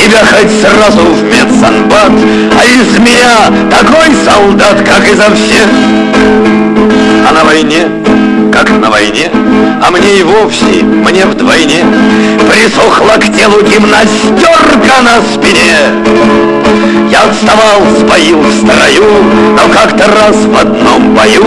тебя 0.00 0.20
хоть 0.20 0.60
сразу 0.60 1.02
в 1.02 1.24
медсанбат, 1.24 2.12
а 2.12 2.64
из 2.64 2.96
меня 3.00 3.50
такой 3.72 4.14
солдат, 4.24 4.86
как 4.86 5.04
изо 5.12 5.34
всех. 5.34 5.66
А 7.28 7.32
на 7.34 7.44
войне 7.44 8.05
как 8.56 8.70
на 8.70 8.90
войне, 8.90 9.30
а 9.82 9.90
мне 9.90 10.20
и 10.20 10.22
вовсе, 10.22 10.82
мне 10.82 11.26
вдвойне 11.26 11.84
Присохла 12.48 13.16
к 13.18 13.24
телу 13.36 13.60
гимнастерка 13.60 15.02
на 15.02 15.20
спине. 15.20 15.76
Я 17.10 17.24
отставал, 17.24 17.82
сбоил 17.98 18.40
в 18.40 18.52
строю, 18.54 19.04
но 19.52 19.68
как-то 19.74 20.06
раз 20.06 20.36
в 20.36 20.56
одном 20.56 21.14
бою, 21.14 21.44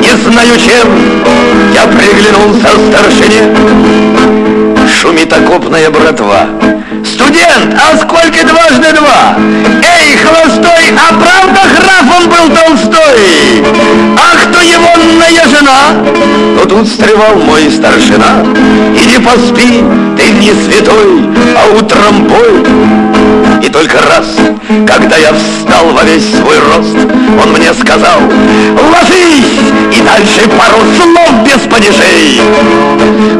не 0.00 0.16
знаю 0.22 0.56
чем, 0.56 0.88
я 1.74 1.86
приглянулся 1.86 2.68
старшине. 2.90 4.51
Шумит 5.02 5.32
окопная 5.32 5.90
братва, 5.90 6.46
Студент, 7.04 7.74
а 7.74 7.96
сколько 7.96 8.46
дважды 8.46 8.92
два? 8.92 9.36
Эй, 9.82 10.16
холостой, 10.16 10.94
а 10.96 11.12
правда 11.14 11.60
граф 11.76 12.20
он 12.20 12.28
был 12.28 12.56
Толстой? 12.56 13.64
Ах, 14.16 14.48
кто 14.48 14.60
его 14.60 14.92
жена? 15.48 16.04
Но 16.56 16.64
тут 16.66 16.86
встревал 16.86 17.34
мой 17.34 17.68
старшина. 17.68 18.46
Иди 18.96 19.18
поспи, 19.18 19.82
ты 20.16 20.30
не 20.38 20.52
святой, 20.52 21.28
а 21.56 21.76
утром 21.76 22.28
бой. 22.28 23.11
И 23.62 23.68
только 23.68 23.98
раз, 23.98 24.26
когда 24.86 25.16
я 25.16 25.32
встал 25.32 25.86
во 25.90 26.02
весь 26.02 26.34
свой 26.34 26.58
рост, 26.58 26.96
он 27.42 27.52
мне 27.52 27.72
сказал, 27.72 28.20
ложись, 28.20 29.60
и 29.92 30.02
дальше 30.02 30.48
пару 30.48 30.78
слов 30.96 31.44
без 31.44 31.62
падежей. 31.70 32.40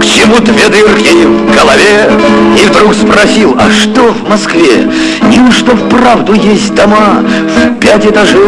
К 0.01 0.05
чему 0.05 0.39
две 0.39 0.69
дырки 0.69 1.25
в 1.25 1.55
голове? 1.55 2.11
И 2.57 2.67
вдруг 2.67 2.95
спросил, 2.95 3.57
а 3.59 3.69
что 3.71 4.13
в 4.13 4.29
Москве? 4.29 4.89
Неужто 5.33 5.75
вправду 5.75 6.35
есть 6.35 6.75
дома 6.75 7.23
в 7.23 7.79
пять 7.81 8.05
этажей? 8.05 8.39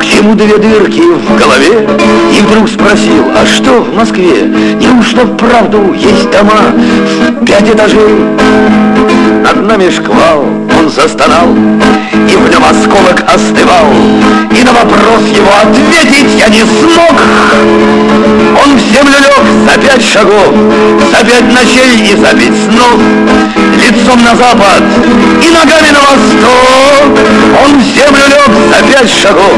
К 0.00 0.04
чему 0.04 0.34
две 0.34 0.58
дырки 0.58 1.00
в 1.00 1.38
голове? 1.38 1.88
И 2.36 2.40
вдруг 2.40 2.68
спросил, 2.68 3.24
а 3.40 3.46
что 3.46 3.82
в 3.82 3.94
Москве? 3.94 4.42
Неужто 4.80 5.24
вправду 5.26 5.94
есть 5.94 6.28
дома 6.32 6.72
в 7.40 7.44
пять 7.44 7.70
этажей? 7.70 8.16
Над 9.44 9.64
нами 9.64 9.90
шквал, 9.90 10.44
он 10.84 10.90
застонал, 10.90 11.48
И 12.28 12.36
в 12.36 12.50
нем 12.50 12.62
осколок 12.62 13.24
остывал, 13.26 13.86
И 14.50 14.62
на 14.62 14.72
вопрос 14.72 15.22
его 15.34 15.50
ответить 15.62 16.38
я 16.38 16.48
не 16.48 16.60
смог. 16.60 17.14
Он 18.62 18.76
в 18.76 18.80
землю 18.80 19.16
лег 19.18 19.44
за 19.66 19.80
пять 19.80 20.04
шагов, 20.04 20.52
За 21.10 21.24
пять 21.24 21.52
ночей 21.52 22.12
и 22.12 22.16
за 22.16 22.36
пять 22.36 22.58
снов, 22.64 23.00
Лицом 23.76 24.22
на 24.22 24.36
запад 24.36 24.82
и 25.42 25.50
ногами 25.50 25.90
на 25.90 26.00
восток. 26.00 27.04
Он 27.64 27.78
в 27.78 27.82
землю 27.82 28.24
лег 28.28 28.50
за 28.68 28.86
пять 28.86 29.10
шагов, 29.10 29.56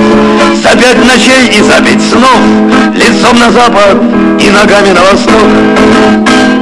За 0.63 0.77
пять 0.77 1.05
ночей 1.05 1.59
и 1.59 1.63
за 1.63 1.83
пять 1.83 2.03
снов, 2.03 2.41
Лицом 2.95 3.39
на 3.39 3.51
запад 3.51 3.97
и 4.39 4.51
ногами 4.51 4.93
на 4.93 5.03
восток. 5.03 6.56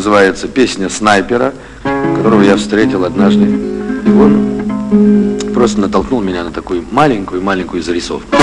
Называется 0.00 0.48
«Песня 0.48 0.88
снайпера», 0.88 1.52
которого 2.16 2.40
я 2.40 2.56
встретил 2.56 3.04
однажды. 3.04 3.44
И 3.44 4.08
он 4.08 5.42
просто 5.52 5.78
натолкнул 5.78 6.22
меня 6.22 6.42
на 6.42 6.50
такую 6.50 6.82
маленькую-маленькую 6.90 7.82
зарисовку. 7.82 8.34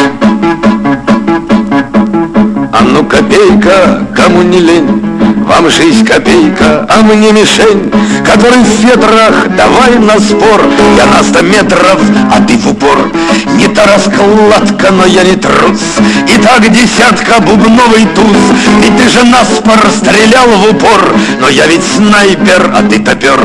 А 2.72 2.84
ну 2.84 3.04
копейка, 3.06 4.08
кому 4.16 4.44
не 4.44 4.60
лень, 4.60 5.07
вам 5.48 5.70
жизнь 5.70 6.06
копейка, 6.06 6.86
а 6.90 7.02
мне 7.02 7.32
мишень, 7.32 7.92
который 8.26 8.60
в 8.60 8.80
ветрах, 8.84 9.48
давай 9.56 9.98
на 9.98 10.20
спор. 10.20 10.62
Я 10.98 11.06
на 11.06 11.24
сто 11.24 11.42
метров, 11.42 12.00
а 12.34 12.42
ты 12.42 12.58
в 12.58 12.68
упор. 12.68 13.12
Не 13.56 13.68
та 13.68 13.86
раскладка, 13.86 14.92
но 14.92 15.06
я 15.06 15.24
не 15.24 15.36
трус. 15.36 15.80
И 16.28 16.42
так 16.42 16.70
десятка 16.70 17.40
бубновый 17.40 18.06
туз. 18.14 18.38
Ведь 18.82 18.98
ты 18.98 19.10
же 19.10 19.24
наспор 19.26 19.80
стрелял 19.96 20.48
в 20.48 20.70
упор. 20.70 21.16
Но 21.40 21.50
я 21.50 21.66
ведь 21.68 21.84
снайпер, 21.96 22.72
а 22.76 22.84
ты 22.84 23.00
топер. 23.00 23.40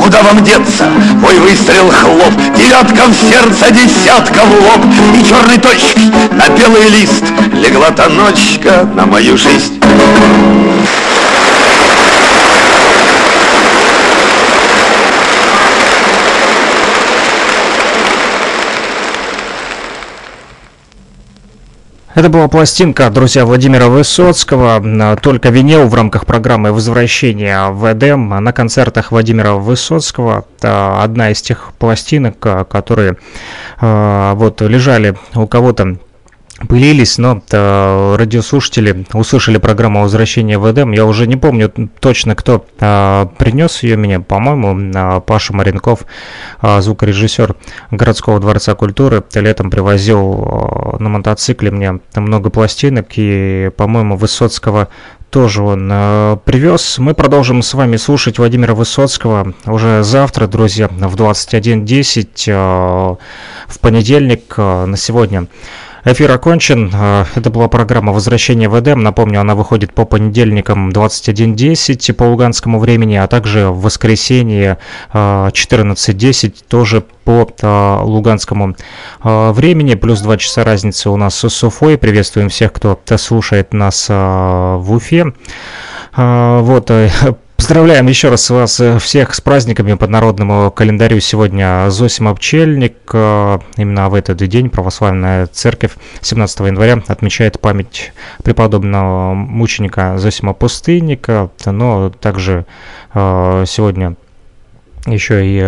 Куда 0.00 0.22
вам 0.22 0.44
деться? 0.44 0.84
Мой 1.22 1.38
выстрел 1.38 1.90
хлоп. 1.90 2.34
Девятка 2.56 3.06
в 3.06 3.14
сердце, 3.14 3.70
десятка 3.72 4.40
в 4.44 4.52
лоб. 4.52 4.84
И 5.18 5.24
черной 5.26 5.58
точкой 5.58 6.12
на 6.32 6.48
белый 6.56 6.88
лист 6.90 7.24
легла 7.54 7.90
та 7.90 8.08
ночка 8.08 8.88
на 8.94 9.06
мою 9.06 9.36
жизнь. 9.36 9.80
Это 22.18 22.30
была 22.30 22.48
пластинка, 22.48 23.10
друзья, 23.10 23.44
Владимира 23.46 23.86
Высоцкого, 23.86 25.16
только 25.22 25.50
винил 25.50 25.86
в 25.86 25.94
рамках 25.94 26.26
программы 26.26 26.72
«Возвращение 26.72 27.70
в 27.70 27.92
Эдем» 27.92 28.30
на 28.30 28.52
концертах 28.52 29.12
Владимира 29.12 29.52
Высоцкого. 29.52 30.44
Это 30.58 31.00
одна 31.00 31.30
из 31.30 31.40
тех 31.40 31.70
пластинок, 31.78 32.36
которые 32.40 33.18
вот 33.78 34.60
лежали 34.62 35.16
у 35.36 35.46
кого-то 35.46 35.98
пылились, 36.66 37.18
но 37.18 37.40
э, 37.50 38.16
радиослушатели 38.16 39.06
услышали 39.12 39.58
программу 39.58 40.02
«Возвращение 40.02 40.58
в 40.58 40.70
Эдем». 40.70 40.92
Я 40.92 41.04
уже 41.04 41.26
не 41.26 41.36
помню 41.36 41.72
точно, 42.00 42.34
кто 42.34 42.66
э, 42.80 43.26
принес 43.38 43.82
ее 43.82 43.96
мне. 43.96 44.18
По-моему, 44.20 44.76
э, 44.92 45.20
Паша 45.20 45.54
Маренков, 45.54 46.00
э, 46.62 46.80
звукорежиссер 46.80 47.54
городского 47.90 48.40
дворца 48.40 48.74
культуры, 48.74 49.22
летом 49.34 49.70
привозил 49.70 50.96
э, 50.98 51.02
на 51.02 51.08
мотоцикле 51.08 51.70
мне 51.70 52.00
много 52.14 52.50
пластинок, 52.50 53.06
и, 53.16 53.70
по-моему, 53.76 54.16
Высоцкого 54.16 54.88
тоже 55.30 55.62
он 55.62 55.88
э, 55.92 56.38
привез. 56.44 56.98
Мы 56.98 57.14
продолжим 57.14 57.62
с 57.62 57.74
вами 57.74 57.96
слушать 57.96 58.38
Владимира 58.38 58.74
Высоцкого 58.74 59.54
уже 59.66 60.02
завтра, 60.02 60.46
друзья, 60.46 60.88
в 60.88 61.14
21.10 61.14 62.28
э, 62.46 63.16
в 63.68 63.78
понедельник. 63.80 64.54
Э, 64.56 64.86
на 64.86 64.96
сегодня 64.96 65.46
Эфир 66.10 66.30
окончен. 66.30 66.90
Э, 66.92 67.26
это 67.34 67.50
была 67.50 67.68
программа 67.68 68.14
«Возвращение 68.14 68.70
в 68.70 68.80
Эдем». 68.80 69.02
Напомню, 69.02 69.40
она 69.40 69.54
выходит 69.54 69.92
по 69.92 70.06
понедельникам 70.06 70.88
21.10 70.88 72.14
по 72.14 72.22
луганскому 72.22 72.78
времени, 72.78 73.16
а 73.16 73.26
также 73.26 73.68
в 73.68 73.82
воскресенье 73.82 74.78
14.10 75.12 76.48
э, 76.48 76.52
тоже 76.66 77.02
по 77.24 77.46
э, 77.60 77.98
луганскому 78.02 78.74
времени. 79.22 79.96
Плюс 79.96 80.20
2 80.20 80.38
часа 80.38 80.64
разницы 80.64 81.10
у 81.10 81.16
нас 81.16 81.44
с 81.44 81.64
Уфой. 81.64 81.98
Приветствуем 81.98 82.48
всех, 82.48 82.72
кто 82.72 82.98
слушает 83.18 83.74
нас 83.74 84.08
в 84.08 84.86
Уфе. 84.88 85.34
Вот, 86.16 86.90
Поздравляем 87.58 88.06
еще 88.06 88.28
раз 88.28 88.48
вас 88.50 88.78
э, 88.78 89.00
всех 89.00 89.34
с 89.34 89.40
праздниками 89.40 89.94
по 89.94 90.06
народному 90.06 90.70
календарю. 90.70 91.18
Сегодня 91.18 91.90
Зосима 91.90 92.32
Пчельник. 92.36 92.96
Э, 93.12 93.58
именно 93.76 94.08
в 94.08 94.14
этот 94.14 94.38
день 94.38 94.70
православная 94.70 95.48
церковь 95.48 95.90
17 96.22 96.60
января 96.60 97.02
отмечает 97.08 97.60
память 97.60 98.12
преподобного 98.44 99.34
мученика 99.34 100.18
Зосима 100.18 100.54
Пустынника. 100.54 101.50
Но 101.66 102.10
также 102.10 102.64
э, 103.12 103.64
сегодня 103.66 104.14
еще 105.06 105.44
и 105.44 105.58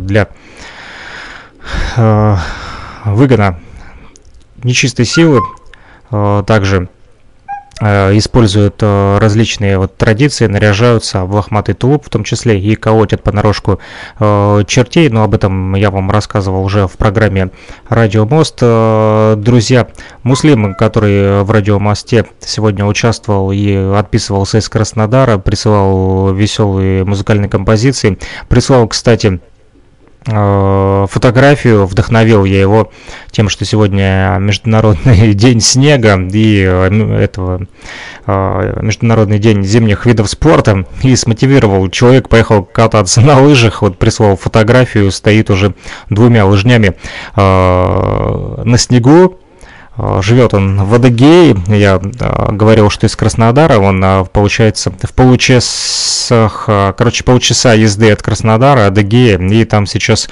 для 0.00 0.28
выгона 3.04 3.60
нечистой 4.62 5.04
силы 5.04 5.42
также 6.46 6.88
используют 7.80 8.76
э, 8.80 9.18
различные 9.18 9.78
вот 9.78 9.96
традиции, 9.96 10.46
наряжаются 10.46 11.24
в 11.24 11.34
лохматый 11.34 11.74
тулуп, 11.74 12.06
в 12.06 12.08
том 12.08 12.24
числе 12.24 12.58
и 12.58 12.74
колотят 12.74 13.22
понарошку 13.22 13.80
э, 14.18 14.62
чертей, 14.66 15.08
но 15.10 15.24
об 15.24 15.34
этом 15.34 15.74
я 15.74 15.90
вам 15.90 16.10
рассказывал 16.10 16.64
уже 16.64 16.86
в 16.86 16.92
программе 16.92 17.50
«Радио 17.88 18.24
Мост». 18.24 18.60
Друзья, 18.60 19.88
муслим, 20.22 20.74
который 20.74 21.42
в 21.42 21.50
«Радио 21.50 21.78
Мосте» 21.78 22.26
сегодня 22.40 22.86
участвовал 22.86 23.52
и 23.52 23.74
отписывался 23.74 24.58
из 24.58 24.68
Краснодара, 24.68 25.38
присылал 25.38 26.32
веселые 26.32 27.04
музыкальные 27.04 27.50
композиции, 27.50 28.18
прислал, 28.48 28.88
кстати, 28.88 29.40
Э, 29.55 29.55
фотографию, 30.26 31.86
вдохновил 31.86 32.44
я 32.44 32.60
его 32.60 32.90
тем, 33.30 33.48
что 33.48 33.64
сегодня 33.64 34.36
Международный 34.40 35.34
день 35.34 35.60
снега 35.60 36.20
и 36.20 36.64
э, 36.66 37.18
этого 37.20 37.66
э, 38.26 38.78
Международный 38.82 39.38
день 39.38 39.62
зимних 39.62 40.04
видов 40.04 40.28
спорта. 40.28 40.84
И 41.02 41.14
смотивировал. 41.14 41.88
Человек 41.90 42.28
поехал 42.28 42.64
кататься 42.64 43.20
на 43.20 43.40
лыжах, 43.40 43.82
вот 43.82 43.98
прислал 43.98 44.36
фотографию, 44.36 45.12
стоит 45.12 45.50
уже 45.50 45.74
двумя 46.10 46.44
лыжнями 46.44 46.94
на 47.36 48.78
снегу, 48.78 49.38
живет 50.20 50.54
он 50.54 50.84
в 50.84 50.94
Адыгее, 50.94 51.56
я 51.68 52.00
а, 52.20 52.52
говорил, 52.52 52.90
что 52.90 53.06
из 53.06 53.16
Краснодара, 53.16 53.78
он, 53.78 54.02
а, 54.04 54.24
получается, 54.24 54.90
в 54.90 55.12
получасах, 55.12 56.64
короче, 56.66 57.24
полчаса 57.24 57.72
езды 57.72 58.10
от 58.10 58.22
Краснодара, 58.22 58.86
Адыгея, 58.86 59.38
и 59.38 59.64
там 59.64 59.86
сейчас 59.86 60.28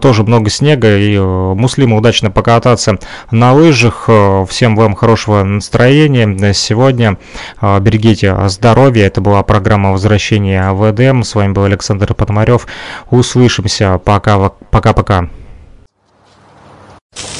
тоже 0.00 0.24
много 0.24 0.50
снега, 0.50 0.98
и 0.98 1.18
муслиму 1.18 1.96
удачно 1.98 2.30
покататься 2.30 2.98
на 3.30 3.52
лыжах, 3.52 4.08
всем 4.48 4.76
вам 4.76 4.94
хорошего 4.94 5.42
настроения. 5.42 6.52
Сегодня, 6.52 7.18
берегите 7.62 8.36
здоровья, 8.48 9.06
это 9.06 9.20
была 9.20 9.42
программа 9.42 9.92
возвращения 9.92 10.72
в 10.72 10.90
Эдем, 10.90 11.22
с 11.22 11.34
вами 11.34 11.52
был 11.52 11.64
Александр 11.64 12.14
Пономарев, 12.14 12.66
услышимся, 13.10 13.98
пока-пока. 13.98 15.28